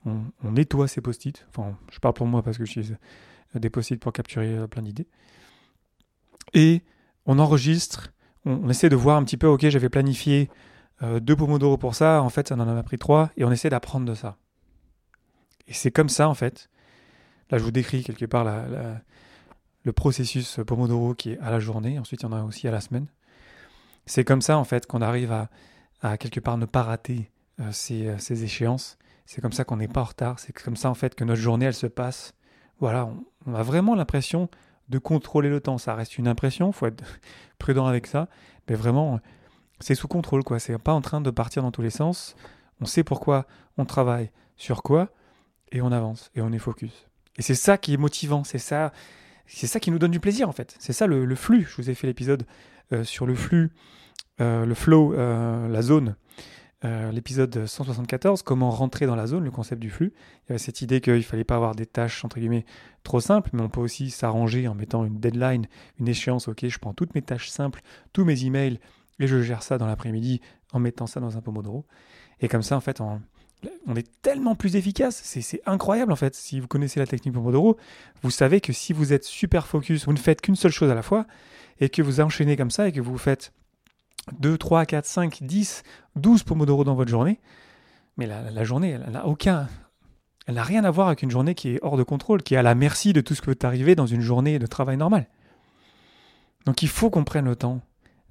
on, 0.04 0.22
nettoie 0.42 0.88
ses 0.88 1.00
post-it. 1.00 1.46
Enfin, 1.50 1.76
je 1.90 1.98
parle 1.98 2.14
pour 2.14 2.26
moi 2.26 2.42
parce 2.42 2.58
que 2.58 2.64
je 2.64 2.70
suis 2.70 2.92
des 3.54 3.70
post-it 3.70 4.00
pour 4.00 4.12
capturer 4.12 4.56
euh, 4.56 4.66
plein 4.66 4.82
d'idées. 4.82 5.06
Et 6.54 6.82
on 7.26 7.38
enregistre, 7.38 8.12
on, 8.44 8.68
essaie 8.68 8.88
de 8.88 8.96
voir 8.96 9.16
un 9.16 9.24
petit 9.24 9.36
peu, 9.36 9.46
ok, 9.46 9.68
j'avais 9.68 9.88
planifié 9.88 10.50
euh, 11.02 11.20
deux 11.20 11.36
pomodoro 11.36 11.76
pour 11.76 11.94
ça, 11.94 12.22
en 12.22 12.30
fait, 12.30 12.48
ça 12.48 12.54
en 12.54 12.76
a 12.76 12.82
pris 12.82 12.98
trois, 12.98 13.30
et 13.36 13.44
on 13.44 13.52
essaie 13.52 13.70
d'apprendre 13.70 14.06
de 14.06 14.14
ça. 14.14 14.36
Et 15.66 15.74
c'est 15.74 15.90
comme 15.90 16.08
ça, 16.08 16.28
en 16.28 16.34
fait. 16.34 16.70
Là, 17.50 17.58
je 17.58 17.64
vous 17.64 17.70
décris 17.70 18.02
quelque 18.02 18.26
part 18.26 18.44
le 19.84 19.92
processus 19.92 20.60
pomodoro 20.66 21.14
qui 21.14 21.32
est 21.32 21.38
à 21.40 21.50
la 21.50 21.60
journée, 21.60 21.98
ensuite 21.98 22.22
il 22.22 22.24
y 22.24 22.28
en 22.28 22.32
a 22.32 22.42
aussi 22.42 22.68
à 22.68 22.70
la 22.70 22.80
semaine. 22.80 23.06
C'est 24.08 24.24
comme 24.24 24.40
ça, 24.40 24.56
en 24.58 24.64
fait, 24.64 24.86
qu'on 24.86 25.02
arrive 25.02 25.32
à, 26.00 26.16
quelque 26.16 26.40
part 26.40 26.56
ne 26.56 26.64
pas 26.64 26.82
rater 26.82 27.30
euh, 27.60 27.70
euh, 27.90 28.16
ces, 28.18 28.44
échéances. 28.44 28.96
C'est 29.26 29.42
comme 29.42 29.52
ça 29.52 29.64
qu'on 29.64 29.76
n'est 29.76 29.88
pas 29.88 30.00
en 30.00 30.04
retard. 30.04 30.38
C'est 30.38 30.52
comme 30.52 30.76
ça, 30.76 30.88
en 30.88 30.94
fait, 30.94 31.14
que 31.14 31.24
notre 31.24 31.40
journée, 31.40 31.66
elle 31.66 31.74
se 31.74 31.86
passe. 31.86 32.32
Voilà, 32.80 33.10
on 33.46 33.54
a 33.54 33.62
vraiment 33.62 33.94
l'impression 33.94 34.48
de 34.88 34.98
contrôler 34.98 35.48
le 35.48 35.60
temps. 35.60 35.78
Ça 35.78 35.94
reste 35.94 36.18
une 36.18 36.28
impression, 36.28 36.72
faut 36.72 36.86
être 36.86 37.04
prudent 37.58 37.86
avec 37.86 38.06
ça, 38.06 38.28
mais 38.68 38.74
vraiment, 38.74 39.20
c'est 39.80 39.94
sous 39.94 40.08
contrôle, 40.08 40.44
quoi. 40.44 40.58
C'est 40.58 40.76
pas 40.78 40.92
en 40.92 41.00
train 41.00 41.20
de 41.20 41.30
partir 41.30 41.62
dans 41.62 41.70
tous 41.70 41.82
les 41.82 41.90
sens. 41.90 42.36
On 42.80 42.86
sait 42.86 43.04
pourquoi 43.04 43.46
on 43.76 43.84
travaille, 43.84 44.30
sur 44.56 44.82
quoi, 44.82 45.08
et 45.72 45.80
on 45.82 45.92
avance, 45.92 46.30
et 46.34 46.40
on 46.40 46.52
est 46.52 46.58
focus. 46.58 47.06
Et 47.36 47.42
c'est 47.42 47.54
ça 47.54 47.78
qui 47.78 47.94
est 47.94 47.96
motivant, 47.96 48.44
c'est 48.44 48.58
ça, 48.58 48.92
c'est 49.46 49.66
ça 49.66 49.80
qui 49.80 49.90
nous 49.90 49.98
donne 49.98 50.10
du 50.10 50.20
plaisir, 50.20 50.48
en 50.48 50.52
fait. 50.52 50.76
C'est 50.78 50.92
ça 50.92 51.06
le, 51.06 51.34
flux. 51.34 51.66
Je 51.68 51.76
vous 51.76 51.90
ai 51.90 51.94
fait 51.94 52.06
l'épisode 52.06 52.44
euh, 52.92 53.04
sur 53.04 53.26
le 53.26 53.34
flux, 53.34 53.70
euh, 54.40 54.66
le 54.66 54.74
flow, 54.74 55.14
euh, 55.14 55.68
la 55.68 55.82
zone. 55.82 56.16
Euh, 56.84 57.10
l'épisode 57.10 57.66
174, 57.66 58.42
comment 58.42 58.70
rentrer 58.70 59.06
dans 59.06 59.16
la 59.16 59.26
zone, 59.26 59.42
le 59.42 59.50
concept 59.50 59.82
du 59.82 59.90
flux. 59.90 60.12
Il 60.14 60.50
y 60.50 60.52
avait 60.52 60.58
cette 60.58 60.80
idée 60.80 61.00
qu'il 61.00 61.14
ne 61.14 61.22
fallait 61.22 61.42
pas 61.42 61.56
avoir 61.56 61.74
des 61.74 61.86
tâches, 61.86 62.24
entre 62.24 62.38
guillemets, 62.38 62.64
trop 63.02 63.18
simples, 63.18 63.50
mais 63.52 63.62
on 63.62 63.68
peut 63.68 63.80
aussi 63.80 64.10
s'arranger 64.10 64.68
en 64.68 64.76
mettant 64.76 65.04
une 65.04 65.18
deadline, 65.18 65.66
une 65.98 66.06
échéance. 66.06 66.46
Ok, 66.46 66.68
je 66.68 66.78
prends 66.78 66.94
toutes 66.94 67.16
mes 67.16 67.22
tâches 67.22 67.50
simples, 67.50 67.80
tous 68.12 68.24
mes 68.24 68.44
emails, 68.44 68.78
et 69.18 69.26
je 69.26 69.42
gère 69.42 69.64
ça 69.64 69.76
dans 69.76 69.86
l'après-midi 69.86 70.40
en 70.72 70.78
mettant 70.78 71.08
ça 71.08 71.18
dans 71.18 71.36
un 71.36 71.40
Pomodoro. 71.40 71.84
Et 72.40 72.46
comme 72.46 72.62
ça, 72.62 72.76
en 72.76 72.80
fait, 72.80 73.00
on, 73.00 73.20
on 73.88 73.96
est 73.96 74.08
tellement 74.22 74.54
plus 74.54 74.76
efficace. 74.76 75.20
C'est 75.24 75.60
incroyable, 75.66 76.12
en 76.12 76.16
fait. 76.16 76.36
Si 76.36 76.60
vous 76.60 76.68
connaissez 76.68 77.00
la 77.00 77.08
technique 77.08 77.34
Pomodoro, 77.34 77.76
vous 78.22 78.30
savez 78.30 78.60
que 78.60 78.72
si 78.72 78.92
vous 78.92 79.12
êtes 79.12 79.24
super 79.24 79.66
focus, 79.66 80.04
vous 80.04 80.12
ne 80.12 80.18
faites 80.18 80.40
qu'une 80.40 80.54
seule 80.54 80.70
chose 80.70 80.90
à 80.92 80.94
la 80.94 81.02
fois, 81.02 81.26
et 81.80 81.88
que 81.88 82.02
vous 82.02 82.20
enchaînez 82.20 82.56
comme 82.56 82.70
ça, 82.70 82.86
et 82.86 82.92
que 82.92 83.00
vous 83.00 83.18
faites 83.18 83.52
2, 84.38 84.58
3, 84.58 84.86
4, 84.86 85.04
5, 85.04 85.42
10, 85.42 85.82
12 86.16 86.42
Pomodoro 86.42 86.84
dans 86.84 86.94
votre 86.94 87.10
journée, 87.10 87.40
mais 88.16 88.26
la, 88.26 88.64
journée, 88.64 88.90
elle 88.90 89.12
n'a 89.12 89.26
aucun. 89.26 89.68
Elle 90.46 90.56
n'a 90.56 90.64
rien 90.64 90.84
à 90.84 90.90
voir 90.90 91.06
avec 91.06 91.22
une 91.22 91.30
journée 91.30 91.54
qui 91.54 91.70
est 91.70 91.78
hors 91.82 91.96
de 91.96 92.02
contrôle, 92.02 92.42
qui 92.42 92.54
est 92.54 92.56
à 92.56 92.62
la 92.62 92.74
merci 92.74 93.12
de 93.12 93.20
tout 93.20 93.34
ce 93.34 93.40
qui 93.40 93.46
peut 93.46 93.66
arriver 93.66 93.94
dans 93.94 94.06
une 94.06 94.22
journée 94.22 94.58
de 94.58 94.66
travail 94.66 94.96
normale. 94.96 95.26
Donc 96.64 96.82
il 96.82 96.88
faut 96.88 97.10
qu'on 97.10 97.24
prenne 97.24 97.44
le 97.44 97.54
temps 97.54 97.80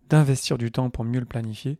d'investir 0.09 0.57
du 0.57 0.71
temps 0.71 0.89
pour 0.89 1.05
mieux 1.05 1.19
le 1.19 1.25
planifier. 1.25 1.79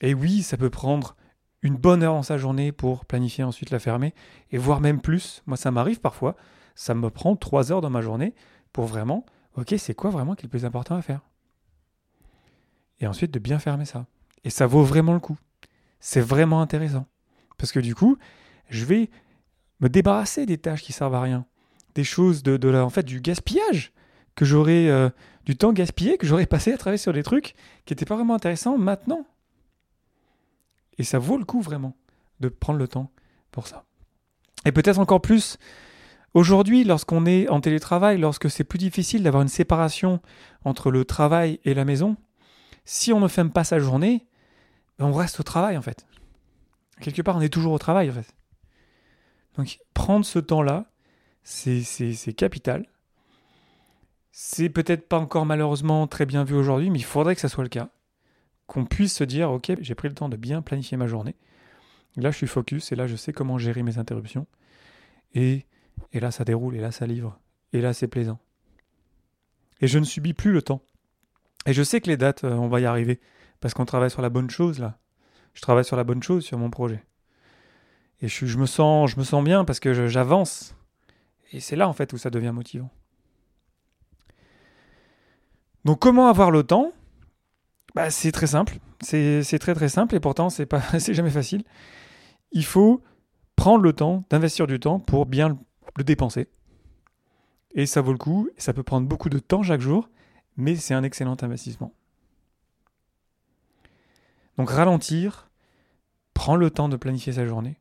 Et 0.00 0.14
oui, 0.14 0.42
ça 0.42 0.56
peut 0.56 0.70
prendre 0.70 1.16
une 1.62 1.76
bonne 1.76 2.02
heure 2.02 2.14
dans 2.14 2.22
sa 2.22 2.38
journée 2.38 2.72
pour 2.72 3.04
planifier 3.04 3.44
ensuite 3.44 3.70
la 3.70 3.78
fermer, 3.78 4.14
et 4.50 4.58
voire 4.58 4.80
même 4.80 5.00
plus. 5.00 5.42
Moi, 5.46 5.56
ça 5.56 5.70
m'arrive 5.70 6.00
parfois. 6.00 6.36
Ça 6.74 6.94
me 6.94 7.10
prend 7.10 7.36
trois 7.36 7.72
heures 7.72 7.80
dans 7.80 7.90
ma 7.90 8.00
journée 8.00 8.34
pour 8.72 8.86
vraiment, 8.86 9.26
ok, 9.56 9.74
c'est 9.78 9.94
quoi 9.94 10.10
vraiment 10.10 10.34
qui 10.34 10.42
est 10.42 10.44
le 10.44 10.50
plus 10.50 10.64
important 10.64 10.94
à 10.94 11.02
faire? 11.02 11.20
Et 13.00 13.06
ensuite 13.06 13.32
de 13.32 13.38
bien 13.38 13.58
fermer 13.58 13.84
ça. 13.84 14.06
Et 14.44 14.50
ça 14.50 14.66
vaut 14.66 14.84
vraiment 14.84 15.14
le 15.14 15.20
coup. 15.20 15.36
C'est 16.00 16.20
vraiment 16.20 16.62
intéressant. 16.62 17.06
Parce 17.58 17.72
que 17.72 17.80
du 17.80 17.94
coup, 17.94 18.16
je 18.68 18.84
vais 18.84 19.10
me 19.80 19.88
débarrasser 19.88 20.46
des 20.46 20.58
tâches 20.58 20.82
qui 20.82 20.92
servent 20.92 21.14
à 21.14 21.20
rien. 21.20 21.46
Des 21.94 22.04
choses 22.04 22.42
de, 22.42 22.56
de 22.56 22.72
en 22.74 22.90
fait, 22.90 23.02
du 23.02 23.20
gaspillage 23.20 23.92
que 24.34 24.44
j'aurais, 24.44 24.88
euh, 24.88 25.10
du 25.44 25.56
temps 25.56 25.72
gaspillé 25.72 26.16
que 26.16 26.26
j'aurais 26.26 26.46
passé 26.54 26.72
à 26.72 26.78
travailler 26.78 26.98
sur 26.98 27.12
des 27.12 27.22
trucs 27.22 27.54
qui 27.84 27.92
n'étaient 27.92 28.04
pas 28.04 28.16
vraiment 28.16 28.34
intéressants 28.34 28.78
maintenant. 28.78 29.26
Et 30.98 31.04
ça 31.04 31.18
vaut 31.18 31.38
le 31.38 31.44
coup 31.44 31.60
vraiment 31.60 31.96
de 32.40 32.48
prendre 32.48 32.78
le 32.78 32.88
temps 32.88 33.10
pour 33.50 33.66
ça. 33.66 33.84
Et 34.64 34.72
peut-être 34.72 34.98
encore 34.98 35.22
plus 35.22 35.58
aujourd'hui, 36.34 36.84
lorsqu'on 36.84 37.26
est 37.26 37.48
en 37.48 37.60
télétravail, 37.60 38.18
lorsque 38.18 38.50
c'est 38.50 38.64
plus 38.64 38.78
difficile 38.78 39.22
d'avoir 39.22 39.42
une 39.42 39.48
séparation 39.48 40.20
entre 40.64 40.90
le 40.90 41.04
travail 41.04 41.58
et 41.64 41.74
la 41.74 41.84
maison, 41.84 42.16
si 42.84 43.12
on 43.12 43.20
ne 43.20 43.28
ferme 43.28 43.50
pas 43.50 43.64
sa 43.64 43.78
journée, 43.78 44.26
ben, 44.98 45.06
on 45.06 45.12
reste 45.12 45.40
au 45.40 45.42
travail 45.42 45.76
en 45.76 45.82
fait. 45.82 46.06
Quelque 47.00 47.22
part, 47.22 47.36
on 47.36 47.40
est 47.40 47.52
toujours 47.52 47.72
au 47.72 47.78
travail 47.78 48.10
en 48.10 48.12
fait. 48.12 48.34
Donc 49.56 49.78
prendre 49.94 50.24
ce 50.24 50.38
temps-là, 50.38 50.90
c'est 51.42 52.34
capital. 52.36 52.86
C'est 54.32 54.68
peut-être 54.68 55.08
pas 55.08 55.18
encore 55.18 55.46
malheureusement 55.46 56.06
très 56.06 56.26
bien 56.26 56.44
vu 56.44 56.54
aujourd'hui, 56.54 56.90
mais 56.90 56.98
il 56.98 57.04
faudrait 57.04 57.34
que 57.34 57.40
ça 57.40 57.48
soit 57.48 57.64
le 57.64 57.68
cas. 57.68 57.90
Qu'on 58.66 58.84
puisse 58.84 59.14
se 59.14 59.24
dire, 59.24 59.50
ok, 59.50 59.72
j'ai 59.80 59.94
pris 59.94 60.08
le 60.08 60.14
temps 60.14 60.28
de 60.28 60.36
bien 60.36 60.62
planifier 60.62 60.96
ma 60.96 61.08
journée. 61.08 61.34
Là, 62.16 62.30
je 62.30 62.36
suis 62.36 62.46
focus 62.46 62.92
et 62.92 62.96
là, 62.96 63.06
je 63.06 63.16
sais 63.16 63.32
comment 63.32 63.58
gérer 63.58 63.82
mes 63.82 63.98
interruptions. 63.98 64.46
Et, 65.34 65.66
et 66.12 66.20
là, 66.20 66.30
ça 66.30 66.44
déroule 66.44 66.76
et 66.76 66.80
là, 66.80 66.92
ça 66.92 67.06
livre. 67.06 67.38
Et 67.72 67.80
là, 67.80 67.92
c'est 67.92 68.08
plaisant. 68.08 68.38
Et 69.80 69.88
je 69.88 69.98
ne 69.98 70.04
subis 70.04 70.34
plus 70.34 70.52
le 70.52 70.62
temps. 70.62 70.82
Et 71.66 71.72
je 71.72 71.82
sais 71.82 72.00
que 72.00 72.08
les 72.08 72.16
dates, 72.16 72.44
euh, 72.44 72.54
on 72.54 72.68
va 72.68 72.80
y 72.80 72.86
arriver. 72.86 73.20
Parce 73.60 73.74
qu'on 73.74 73.84
travaille 73.84 74.10
sur 74.10 74.22
la 74.22 74.30
bonne 74.30 74.50
chose, 74.50 74.78
là. 74.78 74.98
Je 75.54 75.60
travaille 75.60 75.84
sur 75.84 75.96
la 75.96 76.04
bonne 76.04 76.22
chose, 76.22 76.44
sur 76.44 76.58
mon 76.58 76.70
projet. 76.70 77.04
Et 78.22 78.28
je, 78.28 78.56
me, 78.56 78.66
sens, 78.66 79.10
je 79.10 79.18
me 79.18 79.24
sens 79.24 79.42
bien 79.42 79.64
parce 79.64 79.80
que 79.80 80.08
j'avance. 80.08 80.74
Et 81.52 81.60
c'est 81.60 81.76
là, 81.76 81.88
en 81.88 81.92
fait, 81.92 82.12
où 82.12 82.18
ça 82.18 82.30
devient 82.30 82.52
motivant. 82.52 82.90
Donc, 85.84 85.98
comment 85.98 86.28
avoir 86.28 86.50
le 86.50 86.62
temps? 86.62 86.92
Bah, 87.94 88.10
C'est 88.10 88.32
très 88.32 88.46
simple. 88.46 88.76
C'est 89.00 89.58
très, 89.58 89.74
très 89.74 89.88
simple. 89.88 90.14
Et 90.14 90.20
pourtant, 90.20 90.48
c'est 90.50 91.14
jamais 91.14 91.30
facile. 91.30 91.64
Il 92.52 92.64
faut 92.64 93.02
prendre 93.56 93.82
le 93.82 93.92
temps 93.92 94.24
d'investir 94.30 94.66
du 94.66 94.80
temps 94.80 95.00
pour 95.00 95.26
bien 95.26 95.58
le 95.96 96.04
dépenser. 96.04 96.48
Et 97.74 97.86
ça 97.86 98.00
vaut 98.00 98.12
le 98.12 98.18
coup, 98.18 98.48
ça 98.56 98.72
peut 98.72 98.82
prendre 98.82 99.06
beaucoup 99.06 99.28
de 99.28 99.38
temps 99.38 99.62
chaque 99.62 99.80
jour, 99.80 100.08
mais 100.60 100.76
c'est 100.76 100.94
un 100.94 101.02
excellent 101.02 101.36
investissement. 101.42 101.92
Donc 104.56 104.70
ralentir, 104.70 105.50
prendre 106.34 106.58
le 106.58 106.70
temps 106.70 106.88
de 106.88 106.96
planifier 106.96 107.32
sa 107.32 107.46
journée, 107.46 107.78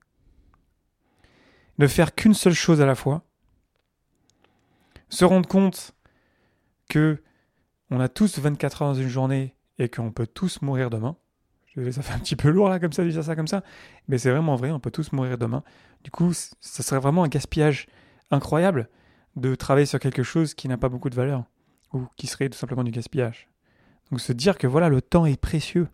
ne 1.77 1.87
faire 1.87 2.15
qu'une 2.15 2.33
seule 2.33 2.53
chose 2.53 2.81
à 2.81 2.85
la 2.85 2.95
fois, 2.95 3.23
se 5.09 5.25
rendre 5.25 5.47
compte 5.47 5.93
que 6.89 7.21
on 7.91 7.99
a 7.99 8.07
tous 8.07 8.39
24 8.39 8.81
heures 8.81 8.89
dans 8.89 8.99
une 8.99 9.07
journée 9.07 9.55
et 9.77 9.89
qu'on 9.89 10.11
peut 10.11 10.27
tous 10.27 10.61
mourir 10.61 10.89
demain. 10.89 11.17
Ça 11.91 12.01
fait 12.01 12.13
un 12.13 12.19
petit 12.19 12.35
peu 12.35 12.49
lourd 12.49 12.67
là 12.67 12.79
comme 12.79 12.91
ça 12.91 13.03
de 13.03 13.09
dire 13.09 13.23
ça 13.23 13.35
comme 13.35 13.47
ça, 13.47 13.63
mais 14.07 14.17
c'est 14.17 14.31
vraiment 14.31 14.55
vrai, 14.55 14.71
on 14.71 14.79
peut 14.79 14.91
tous 14.91 15.11
mourir 15.13 15.37
demain. 15.37 15.63
Du 16.03 16.11
coup, 16.11 16.33
ça 16.33 16.83
serait 16.83 16.99
vraiment 16.99 17.23
un 17.23 17.29
gaspillage 17.29 17.87
incroyable 18.31 18.89
de 19.35 19.55
travailler 19.55 19.85
sur 19.85 19.99
quelque 19.99 20.23
chose 20.23 20.53
qui 20.53 20.67
n'a 20.67 20.77
pas 20.77 20.89
beaucoup 20.89 21.09
de 21.09 21.15
valeur 21.15 21.45
ou 21.93 22.05
qui 22.15 22.27
serait 22.27 22.49
tout 22.49 22.57
simplement 22.57 22.83
du 22.83 22.91
gaspillage. 22.91 23.47
Donc 24.11 24.21
se 24.21 24.33
dire 24.33 24.57
que 24.57 24.67
voilà, 24.67 24.89
le 24.89 25.01
temps 25.01 25.25
est 25.25 25.39
précieux 25.39 25.87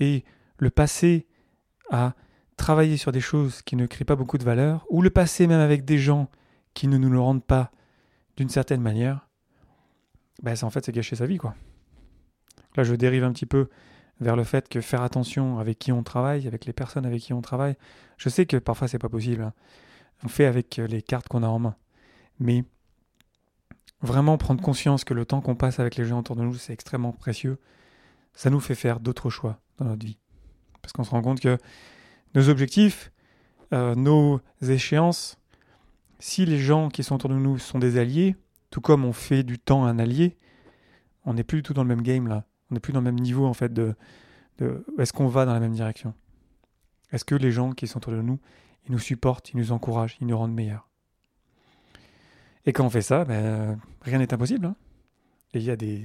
et 0.00 0.24
le 0.58 0.70
passer 0.70 1.26
à 1.90 2.14
travailler 2.56 2.96
sur 2.96 3.12
des 3.12 3.20
choses 3.20 3.62
qui 3.62 3.76
ne 3.76 3.86
créent 3.86 4.04
pas 4.04 4.16
beaucoup 4.16 4.38
de 4.38 4.44
valeur 4.44 4.86
ou 4.88 5.02
le 5.02 5.10
passer 5.10 5.46
même 5.46 5.60
avec 5.60 5.84
des 5.84 5.98
gens 5.98 6.28
qui 6.72 6.88
ne 6.88 6.98
nous 6.98 7.10
le 7.10 7.20
rendent 7.20 7.44
pas 7.44 7.70
d'une 8.36 8.48
certaine 8.48 8.80
manière, 8.80 9.28
ben 10.42 10.54
en 10.62 10.70
fait 10.70 10.84
c'est 10.84 10.92
gâcher 10.92 11.16
sa 11.16 11.26
vie 11.26 11.38
quoi. 11.38 11.54
Là 12.76 12.84
je 12.84 12.94
dérive 12.94 13.24
un 13.24 13.32
petit 13.32 13.46
peu 13.46 13.68
vers 14.20 14.36
le 14.36 14.44
fait 14.44 14.68
que 14.68 14.80
faire 14.80 15.02
attention 15.02 15.58
avec 15.58 15.78
qui 15.78 15.92
on 15.92 16.02
travaille, 16.02 16.46
avec 16.46 16.64
les 16.64 16.72
personnes 16.72 17.06
avec 17.06 17.22
qui 17.22 17.32
on 17.32 17.40
travaille. 17.40 17.76
Je 18.16 18.28
sais 18.28 18.46
que 18.46 18.56
parfois 18.56 18.88
c'est 18.88 18.98
pas 18.98 19.08
possible. 19.08 19.42
Hein. 19.42 19.52
On 20.24 20.28
fait 20.28 20.46
avec 20.46 20.76
les 20.76 21.02
cartes 21.02 21.28
qu'on 21.28 21.42
a 21.42 21.48
en 21.48 21.58
main. 21.58 21.76
Mais 22.38 22.64
vraiment 24.04 24.36
prendre 24.38 24.62
conscience 24.62 25.04
que 25.04 25.14
le 25.14 25.24
temps 25.24 25.40
qu'on 25.40 25.54
passe 25.54 25.80
avec 25.80 25.96
les 25.96 26.04
gens 26.04 26.20
autour 26.20 26.36
de 26.36 26.42
nous, 26.42 26.54
c'est 26.54 26.72
extrêmement 26.72 27.12
précieux, 27.12 27.58
ça 28.34 28.50
nous 28.50 28.60
fait 28.60 28.74
faire 28.74 29.00
d'autres 29.00 29.30
choix 29.30 29.58
dans 29.78 29.86
notre 29.86 30.04
vie. 30.04 30.18
Parce 30.82 30.92
qu'on 30.92 31.04
se 31.04 31.10
rend 31.10 31.22
compte 31.22 31.40
que 31.40 31.58
nos 32.34 32.48
objectifs, 32.48 33.10
euh, 33.72 33.94
nos 33.94 34.40
échéances, 34.60 35.38
si 36.18 36.44
les 36.44 36.58
gens 36.58 36.88
qui 36.88 37.02
sont 37.02 37.16
autour 37.16 37.30
de 37.30 37.34
nous 37.34 37.58
sont 37.58 37.78
des 37.78 37.98
alliés, 37.98 38.36
tout 38.70 38.80
comme 38.80 39.04
on 39.04 39.12
fait 39.12 39.42
du 39.42 39.58
temps 39.58 39.84
un 39.84 39.98
allié, 39.98 40.36
on 41.24 41.34
n'est 41.34 41.44
plus 41.44 41.58
du 41.58 41.62
tout 41.62 41.74
dans 41.74 41.82
le 41.82 41.88
même 41.88 42.02
game 42.02 42.28
là. 42.28 42.44
On 42.70 42.74
n'est 42.74 42.80
plus 42.80 42.92
dans 42.92 43.00
le 43.00 43.04
même 43.04 43.18
niveau 43.18 43.46
en 43.46 43.54
fait 43.54 43.72
de, 43.72 43.94
de 44.58 44.84
est-ce 44.98 45.12
qu'on 45.12 45.28
va 45.28 45.46
dans 45.46 45.54
la 45.54 45.60
même 45.60 45.74
direction? 45.74 46.14
Est-ce 47.12 47.24
que 47.24 47.34
les 47.34 47.52
gens 47.52 47.72
qui 47.72 47.86
sont 47.86 47.98
autour 47.98 48.12
de 48.12 48.20
nous, 48.20 48.40
ils 48.86 48.92
nous 48.92 48.98
supportent, 48.98 49.50
ils 49.50 49.56
nous 49.56 49.72
encouragent, 49.72 50.16
ils 50.20 50.26
nous 50.26 50.36
rendent 50.36 50.54
meilleurs? 50.54 50.88
Et 52.66 52.72
quand 52.72 52.86
on 52.86 52.90
fait 52.90 53.02
ça, 53.02 53.24
ben, 53.24 53.78
rien 54.02 54.18
n'est 54.18 54.32
impossible. 54.32 54.66
Hein. 54.66 54.76
Et 55.52 55.58
il 55.58 55.64
y 55.64 55.70
a 55.70 55.76
des, 55.76 56.02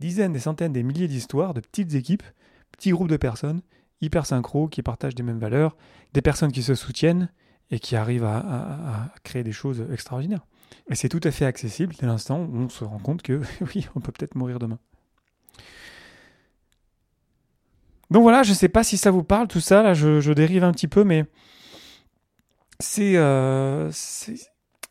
dizaines, 0.00 0.32
des 0.32 0.40
centaines, 0.40 0.72
des 0.72 0.82
milliers 0.82 1.08
d'histoires 1.08 1.54
de 1.54 1.60
petites 1.60 1.94
équipes, 1.94 2.22
petits 2.72 2.90
groupes 2.90 3.08
de 3.08 3.16
personnes 3.16 3.60
hyper 4.02 4.26
synchro, 4.26 4.68
qui 4.68 4.82
partagent 4.82 5.14
des 5.14 5.22
mêmes 5.22 5.38
valeurs, 5.38 5.74
des 6.12 6.20
personnes 6.20 6.52
qui 6.52 6.62
se 6.62 6.74
soutiennent 6.74 7.30
et 7.70 7.78
qui 7.78 7.96
arrivent 7.96 8.24
à, 8.24 8.36
à 8.36 9.14
créer 9.24 9.42
des 9.42 9.52
choses 9.52 9.86
extraordinaires. 9.90 10.46
Et 10.90 10.94
c'est 10.94 11.08
tout 11.08 11.20
à 11.24 11.30
fait 11.30 11.46
accessible 11.46 11.94
dès 11.98 12.06
l'instant 12.06 12.40
où 12.40 12.56
on 12.56 12.68
se 12.68 12.84
rend 12.84 12.98
compte 12.98 13.22
que 13.22 13.40
oui, 13.74 13.88
on 13.94 14.00
peut 14.00 14.12
peut-être 14.12 14.34
mourir 14.34 14.58
demain. 14.58 14.78
Donc 18.10 18.22
voilà, 18.22 18.42
je 18.42 18.50
ne 18.50 18.54
sais 18.54 18.68
pas 18.68 18.84
si 18.84 18.96
ça 18.96 19.10
vous 19.10 19.24
parle 19.24 19.48
tout 19.48 19.60
ça, 19.60 19.82
là 19.82 19.94
je, 19.94 20.32
dérive 20.32 20.62
un 20.62 20.72
petit 20.72 20.88
peu, 20.88 21.02
mais 21.02 21.24
c'est... 22.78 23.16
Euh, 23.16 23.90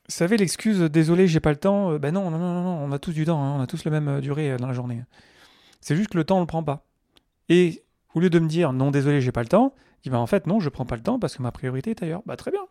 vous 0.07 0.13
savez 0.13 0.37
l'excuse 0.37 0.81
désolé 0.81 1.27
j'ai 1.27 1.39
pas 1.39 1.49
le 1.51 1.57
temps, 1.57 1.91
euh, 1.91 1.99
ben 1.99 2.13
non, 2.13 2.29
non, 2.29 2.37
non, 2.37 2.61
non, 2.61 2.77
on 2.83 2.91
a 2.91 2.99
tous 2.99 3.13
du 3.13 3.25
temps, 3.25 3.43
hein, 3.43 3.55
on 3.57 3.61
a 3.61 3.67
tous 3.67 3.85
la 3.85 3.91
même 3.91 4.07
euh, 4.07 4.21
durée 4.21 4.51
euh, 4.51 4.57
dans 4.57 4.67
la 4.67 4.73
journée. 4.73 5.03
C'est 5.81 5.95
juste 5.95 6.09
que 6.09 6.17
le 6.17 6.23
temps 6.23 6.37
on 6.37 6.41
le 6.41 6.45
prend 6.45 6.63
pas. 6.63 6.85
Et 7.49 7.83
au 8.13 8.19
lieu 8.19 8.29
de 8.29 8.39
me 8.39 8.47
dire 8.47 8.71
non 8.71 8.91
désolé 8.91 9.21
j'ai 9.21 9.31
pas 9.31 9.41
le 9.41 9.49
temps, 9.49 9.73
je 9.99 10.03
dis 10.03 10.09
ben 10.09 10.19
en 10.19 10.27
fait 10.27 10.47
non 10.47 10.59
je 10.59 10.69
prends 10.69 10.85
pas 10.85 10.95
le 10.95 11.01
temps 11.01 11.19
parce 11.19 11.35
que 11.35 11.41
ma 11.41 11.51
priorité 11.51 11.91
est 11.91 12.03
ailleurs. 12.03 12.21
Bah 12.25 12.35
très 12.35 12.51
bien, 12.51 12.65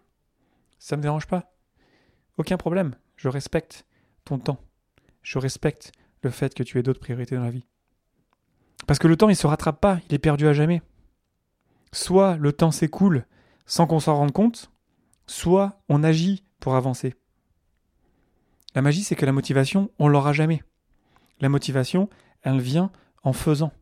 ça 0.78 0.96
me 0.96 1.02
dérange 1.02 1.26
pas. 1.26 1.52
Aucun 2.38 2.56
problème, 2.56 2.94
je 3.16 3.28
respecte 3.28 3.85
ton 4.24 4.38
temps. 4.38 4.59
Je 5.22 5.38
respecte 5.38 5.92
le 6.22 6.30
fait 6.30 6.54
que 6.54 6.62
tu 6.62 6.78
aies 6.78 6.82
d'autres 6.82 7.00
priorités 7.00 7.37
dans 7.37 7.42
la 7.42 7.50
vie. 7.50 7.64
Parce 8.87 8.98
que 8.98 9.09
le 9.09 9.16
temps, 9.16 9.28
il 9.28 9.37
se 9.37 9.46
rattrape 9.46 9.80
pas, 9.80 9.98
il 10.09 10.14
est 10.14 10.18
perdu 10.18 10.46
à 10.46 10.52
jamais. 10.52 10.82
Soit 11.92 12.37
le 12.37 12.52
temps 12.52 12.70
s'écoule 12.70 13.26
sans 13.66 13.87
qu'on 13.87 14.00
s'en 14.00 14.16
rende 14.16 14.32
compte, 14.32 14.70
soit 15.26 15.80
on 15.88 16.02
agit 16.02 16.44
pour 16.61 16.74
avancer. 16.74 17.14
La 18.74 18.82
magie, 18.82 19.04
c'est 19.04 19.14
que 19.14 19.26
la 19.26 19.32
motivation, 19.32 19.90
on 19.98 20.08
l'aura 20.08 20.32
jamais. 20.32 20.62
La 21.40 21.48
motivation, 21.48 22.08
elle 22.42 22.60
vient 22.60 22.90
en 23.22 23.32
faisant. 23.32 23.72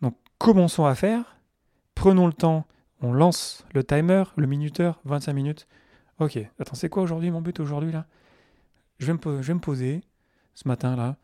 Donc 0.00 0.16
commençons 0.38 0.84
à 0.84 0.94
faire, 0.94 1.36
prenons 1.94 2.26
le 2.26 2.32
temps, 2.32 2.66
on 3.00 3.12
lance 3.12 3.64
le 3.74 3.84
timer, 3.84 4.24
le 4.36 4.46
minuteur, 4.46 5.00
25 5.04 5.32
minutes. 5.32 5.66
Ok, 6.18 6.38
attends, 6.58 6.74
c'est 6.74 6.88
quoi 6.88 7.02
aujourd'hui 7.02 7.30
mon 7.30 7.42
but 7.42 7.58
aujourd'hui 7.60 7.92
là? 7.92 8.06
Je 8.98 9.06
vais, 9.06 9.12
me, 9.12 9.58
poser 9.58 10.02
ce 10.54 10.68
matin 10.68 10.94
là, 10.94 11.16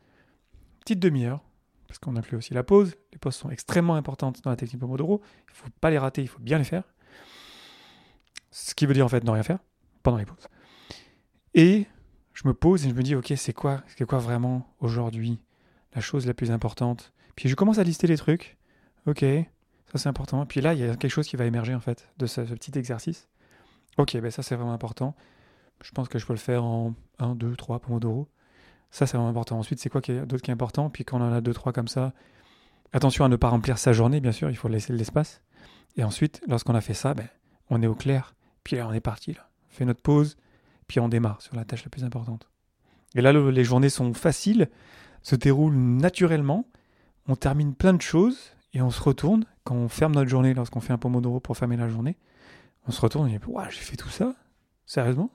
petite 0.81 0.99
demi-heure, 0.99 1.41
parce 1.87 2.01
qu'on 2.01 2.17
inclut 2.17 2.37
aussi 2.37 2.53
la 2.53 2.65
pause. 2.65 2.97
Les 3.13 3.19
pauses 3.19 3.37
sont 3.37 3.51
extrêmement 3.51 3.95
importantes 3.95 4.43
dans 4.43 4.51
la 4.51 4.57
technique 4.57 4.81
Pomodoro. 4.81 5.23
Il 5.49 5.53
ne 5.53 5.57
faut 5.57 5.69
pas 5.81 5.91
les 5.91 5.99
rater, 5.99 6.23
il 6.23 6.29
faut 6.29 6.41
bien 6.41 6.59
les 6.59 6.65
faire. 6.65 6.83
Ce 8.51 8.75
qui 8.75 8.87
veut 8.87 8.95
dire 8.95 9.07
en 9.07 9.09
fait 9.09 9.23
ne 9.23 9.31
rien 9.31 9.45
faire 9.45 9.61
pendant 10.03 10.19
les 10.19 10.27
pauses. 10.27 10.49
Et 11.55 11.87
je 12.33 12.47
me 12.47 12.55
pose 12.55 12.87
et 12.87 12.91
je 12.91 12.95
me 12.95 13.03
dis, 13.03 13.15
ok, 13.15 13.33
c'est 13.37 13.53
quoi, 13.53 13.83
c'est 13.87 14.05
quoi 14.05 14.19
vraiment 14.19 14.67
aujourd'hui 14.81 15.41
la 15.95 16.01
chose 16.01 16.27
la 16.27 16.35
plus 16.35 16.51
importante? 16.51 17.13
Puis 17.37 17.49
je 17.49 17.55
commence 17.55 17.79
à 17.79 17.85
lister 17.85 18.07
les 18.07 18.17
trucs. 18.17 18.57
Ok, 19.07 19.21
ça 19.21 19.99
c'est 19.99 20.09
important. 20.09 20.45
Puis 20.47 20.61
là, 20.61 20.75
il 20.75 20.81
y 20.81 20.85
a 20.85 20.97
quelque 20.97 21.11
chose 21.11 21.27
qui 21.27 21.37
va 21.37 21.47
émerger 21.47 21.75
en 21.75 21.81
fait 21.81 22.09
de 22.19 22.27
ce, 22.27 22.41
petit 22.43 22.79
exercice. 22.79 23.29
Ok, 23.97 24.17
ben 24.21 24.31
ça 24.31 24.43
c'est 24.43 24.55
vraiment 24.55 24.73
important. 24.73 25.17
Je 25.83 25.91
pense 25.93 26.09
que 26.09 26.19
je 26.19 26.27
peux 26.27 26.35
le 26.35 26.39
faire 26.39 26.65
en 26.65 26.95
1, 27.19 27.35
2, 27.35 27.57
3 27.57 27.81
Pomodoro. 27.81 28.29
Ça, 28.91 29.07
c'est 29.07 29.17
vraiment 29.17 29.31
important. 29.31 29.59
Ensuite, 29.59 29.79
c'est 29.79 29.89
quoi 29.89 30.01
d'autre 30.01 30.43
qui 30.43 30.51
est 30.51 30.55
important? 30.55 30.91
Puis 30.91 31.05
quand 31.05 31.21
on 31.21 31.25
en 31.25 31.33
a 31.33 31.41
deux, 31.41 31.55
trois 31.55 31.73
comme 31.73 31.89
ça, 31.89 32.13
attention 32.93 33.25
à 33.25 33.29
ne 33.29 33.37
pas 33.37 33.49
remplir 33.49 33.79
sa 33.79 33.93
journée, 33.93 34.21
bien 34.21 34.33
sûr, 34.33 34.51
il 34.51 34.57
faut 34.57 34.69
laisser 34.69 34.93
de 34.93 34.99
l'espace. 34.99 35.43
Et 35.97 36.05
ensuite, 36.05 36.43
lorsqu'on 36.49 36.75
a 36.75 36.81
fait 36.81 36.95
ça, 36.95 37.15
ben, 37.15 37.29
on 37.69 37.83
est 37.83 37.87
au 37.87 37.95
clair. 37.95 38.35
Puis 38.65 38.77
là, 38.77 38.89
on 38.89 38.93
est 38.93 39.01
parti. 39.01 39.33
Là. 39.33 39.49
On 39.71 39.75
fait 39.75 39.85
notre 39.85 40.03
pause, 40.03 40.37
puis 40.91 40.99
on 40.99 41.09
démarre 41.09 41.41
sur 41.41 41.55
la 41.55 41.65
tâche 41.65 41.85
la 41.85 41.89
plus 41.89 42.03
importante. 42.03 42.49
Et 43.15 43.21
là, 43.21 43.33
les 43.33 43.63
journées 43.63 43.91
sont 43.91 44.13
faciles, 44.13 44.69
se 45.23 45.37
déroulent 45.37 45.77
naturellement. 45.77 46.67
On 47.29 47.37
termine 47.37 47.77
plein 47.77 47.95
de 47.95 48.03
choses 48.03 48.57
et 48.75 48.83
on 48.83 48.91
se 48.91 49.01
retourne. 49.01 49.45
Quand 49.63 49.77
on 49.77 49.89
ferme 49.89 50.17
notre 50.17 50.29
journée, 50.29 50.53
lorsqu'on 50.53 50.81
fait 50.81 50.93
un 50.93 50.99
pomodoro 50.99 51.39
pour 51.39 51.57
fermer 51.57 51.77
la 51.77 51.89
journée, 51.89 52.17
on 52.89 52.91
se 52.91 53.01
retourne 53.01 53.29
et 53.29 53.39
on 53.47 53.61
dit 53.61 53.67
j'ai 53.71 53.83
fait 53.83 53.97
tout 53.97 54.09
ça? 54.09 54.35
Sérieusement? 54.85 55.31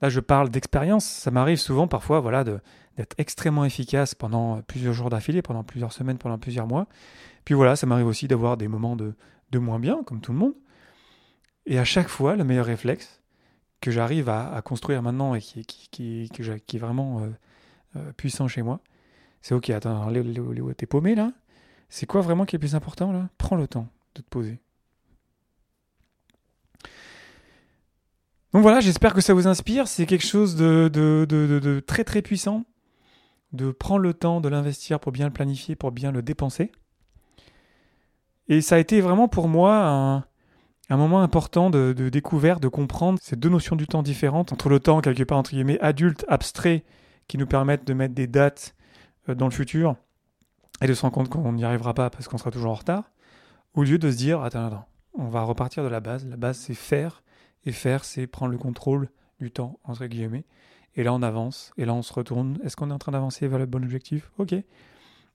Là, 0.00 0.08
je 0.08 0.20
parle 0.20 0.48
d'expérience. 0.48 1.04
Ça 1.04 1.30
m'arrive 1.30 1.58
souvent, 1.58 1.86
parfois, 1.86 2.20
voilà, 2.20 2.42
d'être 2.42 3.14
extrêmement 3.18 3.66
efficace 3.66 4.14
pendant 4.14 4.62
plusieurs 4.62 4.94
jours 4.94 5.10
d'affilée, 5.10 5.42
pendant 5.42 5.62
plusieurs 5.62 5.92
semaines, 5.92 6.16
pendant 6.16 6.38
plusieurs 6.38 6.66
mois. 6.66 6.86
Puis 7.44 7.54
voilà, 7.54 7.76
ça 7.76 7.86
m'arrive 7.86 8.06
aussi 8.06 8.28
d'avoir 8.28 8.56
des 8.56 8.66
moments 8.66 8.96
de, 8.96 9.12
de, 9.50 9.58
moins 9.58 9.78
bien, 9.78 10.02
comme 10.04 10.22
tout 10.22 10.32
le 10.32 10.38
monde. 10.38 10.54
Et 11.66 11.78
à 11.78 11.84
chaque 11.84 12.08
fois, 12.08 12.34
le 12.34 12.44
meilleur 12.44 12.64
réflexe 12.64 13.17
que 13.80 13.90
j'arrive 13.90 14.28
à, 14.28 14.60
construire 14.62 15.02
maintenant 15.02 15.34
et 15.34 15.40
qui, 15.40 16.28
est 16.30 16.78
vraiment 16.78 17.20
euh, 17.22 17.28
euh, 17.96 18.12
puissant 18.12 18.48
chez 18.48 18.62
moi, 18.62 18.80
c'est 19.40 19.54
ok, 19.54 19.70
attends, 19.70 20.08
Léo, 20.10 20.72
t'es 20.74 20.86
paumé 20.86 21.14
là? 21.14 21.32
C'est 21.88 22.06
quoi 22.06 22.20
vraiment 22.20 22.44
qui 22.44 22.56
est 22.56 22.58
le 22.58 22.60
plus 22.60 22.74
important 22.74 23.12
là? 23.12 23.28
Prends 23.38 23.56
le 23.56 23.68
temps 23.68 23.88
de 24.14 24.22
te 24.22 24.28
poser. 24.28 24.60
Donc 28.52 28.62
voilà, 28.62 28.80
j'espère 28.80 29.14
que 29.14 29.20
ça 29.20 29.34
vous 29.34 29.46
inspire. 29.46 29.88
C'est 29.88 30.06
quelque 30.06 30.26
chose 30.26 30.56
de, 30.56 30.88
de, 30.92 31.80
très 31.86 32.04
très 32.04 32.22
puissant, 32.22 32.64
de 33.52 33.70
prendre 33.70 34.00
le 34.00 34.14
temps 34.14 34.40
de 34.40 34.48
l'investir 34.48 35.00
pour 35.00 35.12
bien 35.12 35.26
le 35.26 35.32
planifier, 35.32 35.76
pour 35.76 35.92
bien 35.92 36.12
le 36.12 36.22
dépenser. 36.22 36.72
Et 38.48 38.60
ça 38.62 38.76
a 38.76 38.78
été 38.78 39.00
vraiment 39.00 39.28
pour 39.28 39.48
moi 39.48 39.76
un, 39.86 40.24
un 40.88 40.96
moment 40.96 41.22
important 41.22 41.70
de, 41.70 41.92
découverte, 42.08 42.62
de 42.62 42.68
comprendre 42.68 43.18
ces 43.22 43.36
deux 43.36 43.48
notions 43.48 43.76
du 43.76 43.86
temps 43.86 44.02
différentes, 44.02 44.52
entre 44.52 44.68
le 44.68 44.80
temps 44.80 45.00
quelque 45.00 45.22
part 45.22 45.38
entre 45.38 45.50
guillemets 45.50 45.80
adulte, 45.80 46.24
abstrait, 46.28 46.84
qui 47.26 47.36
nous 47.36 47.46
permettent 47.46 47.86
de 47.86 47.92
mettre 47.92 48.14
des 48.14 48.26
dates 48.26 48.74
euh, 49.28 49.34
dans 49.34 49.46
le 49.46 49.52
futur, 49.52 49.96
et 50.80 50.86
de 50.86 50.94
se 50.94 51.02
rendre 51.02 51.14
compte 51.14 51.28
qu'on 51.28 51.52
n'y 51.52 51.64
arrivera 51.64 51.92
pas 51.92 52.08
parce 52.08 52.28
qu'on 52.28 52.38
sera 52.38 52.50
toujours 52.50 52.70
en 52.70 52.76
retard, 52.76 53.10
au 53.74 53.82
lieu 53.82 53.98
de 53.98 54.10
se 54.10 54.16
dire, 54.16 54.40
attends, 54.42 54.66
attends, 54.66 54.86
on 55.14 55.28
va 55.28 55.42
repartir 55.42 55.82
de 55.82 55.88
la 55.88 56.00
base. 56.00 56.26
La 56.26 56.36
base, 56.36 56.58
c'est 56.58 56.74
faire 56.74 57.22
et 57.64 57.72
faire, 57.72 58.04
c'est 58.04 58.26
prendre 58.26 58.52
le 58.52 58.58
contrôle 58.58 59.08
du 59.40 59.50
temps, 59.50 59.78
entre 59.84 60.06
guillemets. 60.06 60.44
Et 60.94 61.02
là, 61.02 61.12
on 61.12 61.22
avance. 61.22 61.72
Et 61.76 61.84
là, 61.84 61.94
on 61.94 62.02
se 62.02 62.12
retourne. 62.12 62.58
Est-ce 62.64 62.76
qu'on 62.76 62.90
est 62.90 62.94
en 62.94 62.98
train 62.98 63.12
d'avancer 63.12 63.46
vers 63.46 63.58
le 63.58 63.66
bon 63.66 63.84
objectif? 63.84 64.30
Ok. 64.38 64.52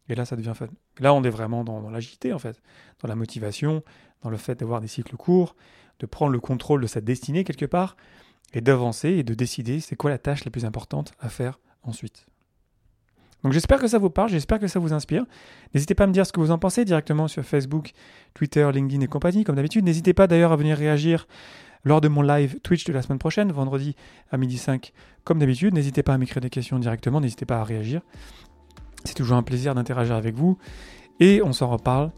Et 0.09 0.15
là, 0.15 0.25
ça 0.25 0.35
devient 0.35 0.53
fun. 0.55 0.67
Là, 0.99 1.13
on 1.13 1.23
est 1.23 1.29
vraiment 1.29 1.63
dans, 1.63 1.89
l'agilité, 1.89 2.33
en 2.33 2.39
fait. 2.39 2.61
Dans 3.01 3.07
la 3.07 3.15
motivation, 3.15 3.83
dans 4.23 4.29
le 4.29 4.37
fait 4.37 4.59
d'avoir 4.59 4.81
des 4.81 4.87
cycles 4.87 5.15
courts, 5.15 5.55
de 5.99 6.05
prendre 6.05 6.31
le 6.31 6.39
contrôle 6.39 6.81
de 6.81 6.87
sa 6.87 7.01
destinée, 7.01 7.43
quelque 7.43 7.65
part. 7.65 7.95
et 8.55 8.61
d'avancer 8.61 9.09
et 9.09 9.23
de 9.23 9.33
décider 9.33 9.79
c'est 9.79 9.95
quoi 9.95 10.11
la 10.11 10.19
tâche 10.19 10.45
la 10.45 10.51
plus 10.51 10.63
importante 10.63 11.13
à 11.19 11.29
faire 11.29 11.59
ensuite. 11.81 12.27
Donc 13.43 13.51
j'espère 13.51 13.79
que 13.79 13.87
ça 13.87 13.97
vous 13.97 14.09
parle, 14.09 14.29
j'espère 14.29 14.59
que 14.59 14.67
ça 14.67 14.79
vous 14.79 14.93
inspire. 14.93 15.25
N'hésitez 15.73 15.95
pas 15.95 16.05
à 16.05 16.07
me 16.07 16.13
dire 16.13 16.25
ce 16.25 16.31
que 16.31 16.39
vous 16.39 16.51
en 16.51 16.57
pensez 16.57 16.85
directement 16.85 17.27
sur 17.27 17.43
Facebook, 17.43 17.91
Twitter, 18.33 18.69
LinkedIn 18.71 19.01
et 19.01 19.07
compagnie, 19.07 19.43
comme 19.43 19.55
d'habitude. 19.55 19.83
N'hésitez 19.83 20.13
pas 20.13 20.27
d'ailleurs 20.27 20.51
à 20.51 20.55
venir 20.55 20.77
réagir 20.77 21.27
lors 21.83 21.99
de 21.99 22.07
mon 22.07 22.21
live 22.21 22.59
Twitch 22.61 22.85
de 22.85 22.93
la 22.93 23.01
semaine 23.01 23.19
prochaine, 23.19 23.51
vendredi 23.51 23.95
à 24.31 24.37
midi 24.37 24.57
5, 24.57 24.93
comme 25.25 25.39
d'habitude. 25.39 25.73
N'hésitez 25.73 26.03
pas 26.03 26.13
à 26.13 26.17
m'écrire 26.17 26.41
des 26.41 26.49
questions 26.49 26.79
directement, 26.79 27.19
n'hésitez 27.19 27.45
pas 27.45 27.59
à 27.59 27.63
réagir. 27.63 28.01
C'est 29.03 29.15
toujours 29.15 29.35
un 29.35 29.43
plaisir 29.43 29.75
d'interagir 29.75 30.15
avec 30.15 30.35
vous. 30.35 30.57
Et 31.19 31.41
on 31.43 31.51
s'en 31.51 31.69
reparle 31.69 32.11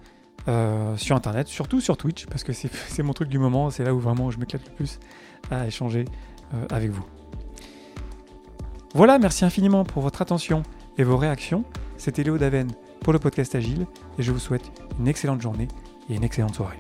euh, 0.48 0.96
sur 0.98 1.16
Internet, 1.16 1.48
surtout 1.48 1.82
sur 1.82 1.98
Twitch, 1.98 2.26
parce 2.28 2.44
que 2.44 2.54
c'est 2.54 3.04
mon 3.04 3.14
truc 3.14 3.30
du 3.30 3.40
moment, 3.40 3.70
c'est 3.70 3.84
là 3.84 3.94
où 3.94 4.00
vraiment 4.00 4.32
je 4.32 4.40
m'éclate 4.40 4.66
le 4.66 4.74
plus 4.74 5.00
à 5.52 5.68
échanger 5.68 6.06
euh, 6.54 6.66
avec 6.70 6.92
vous. 6.92 7.06
Voilà, 8.94 9.20
merci 9.20 9.44
infiniment 9.44 9.84
pour 9.84 10.02
votre 10.02 10.22
attention 10.22 10.64
et 10.98 11.04
vos 11.04 11.18
réactions. 11.18 11.66
C'était 11.98 12.24
Léo 12.24 12.38
Daven 12.38 12.72
pour 13.02 13.14
le 13.14 13.20
podcast 13.20 13.56
Agile 13.56 13.88
et 14.18 14.24
je 14.24 14.32
vous 14.32 14.40
souhaite 14.40 14.72
une 15.00 15.08
excellente 15.08 15.42
journée 15.42 15.68
et 16.10 16.16
une 16.16 16.24
excellente 16.24 16.56
soirée. 16.56 16.78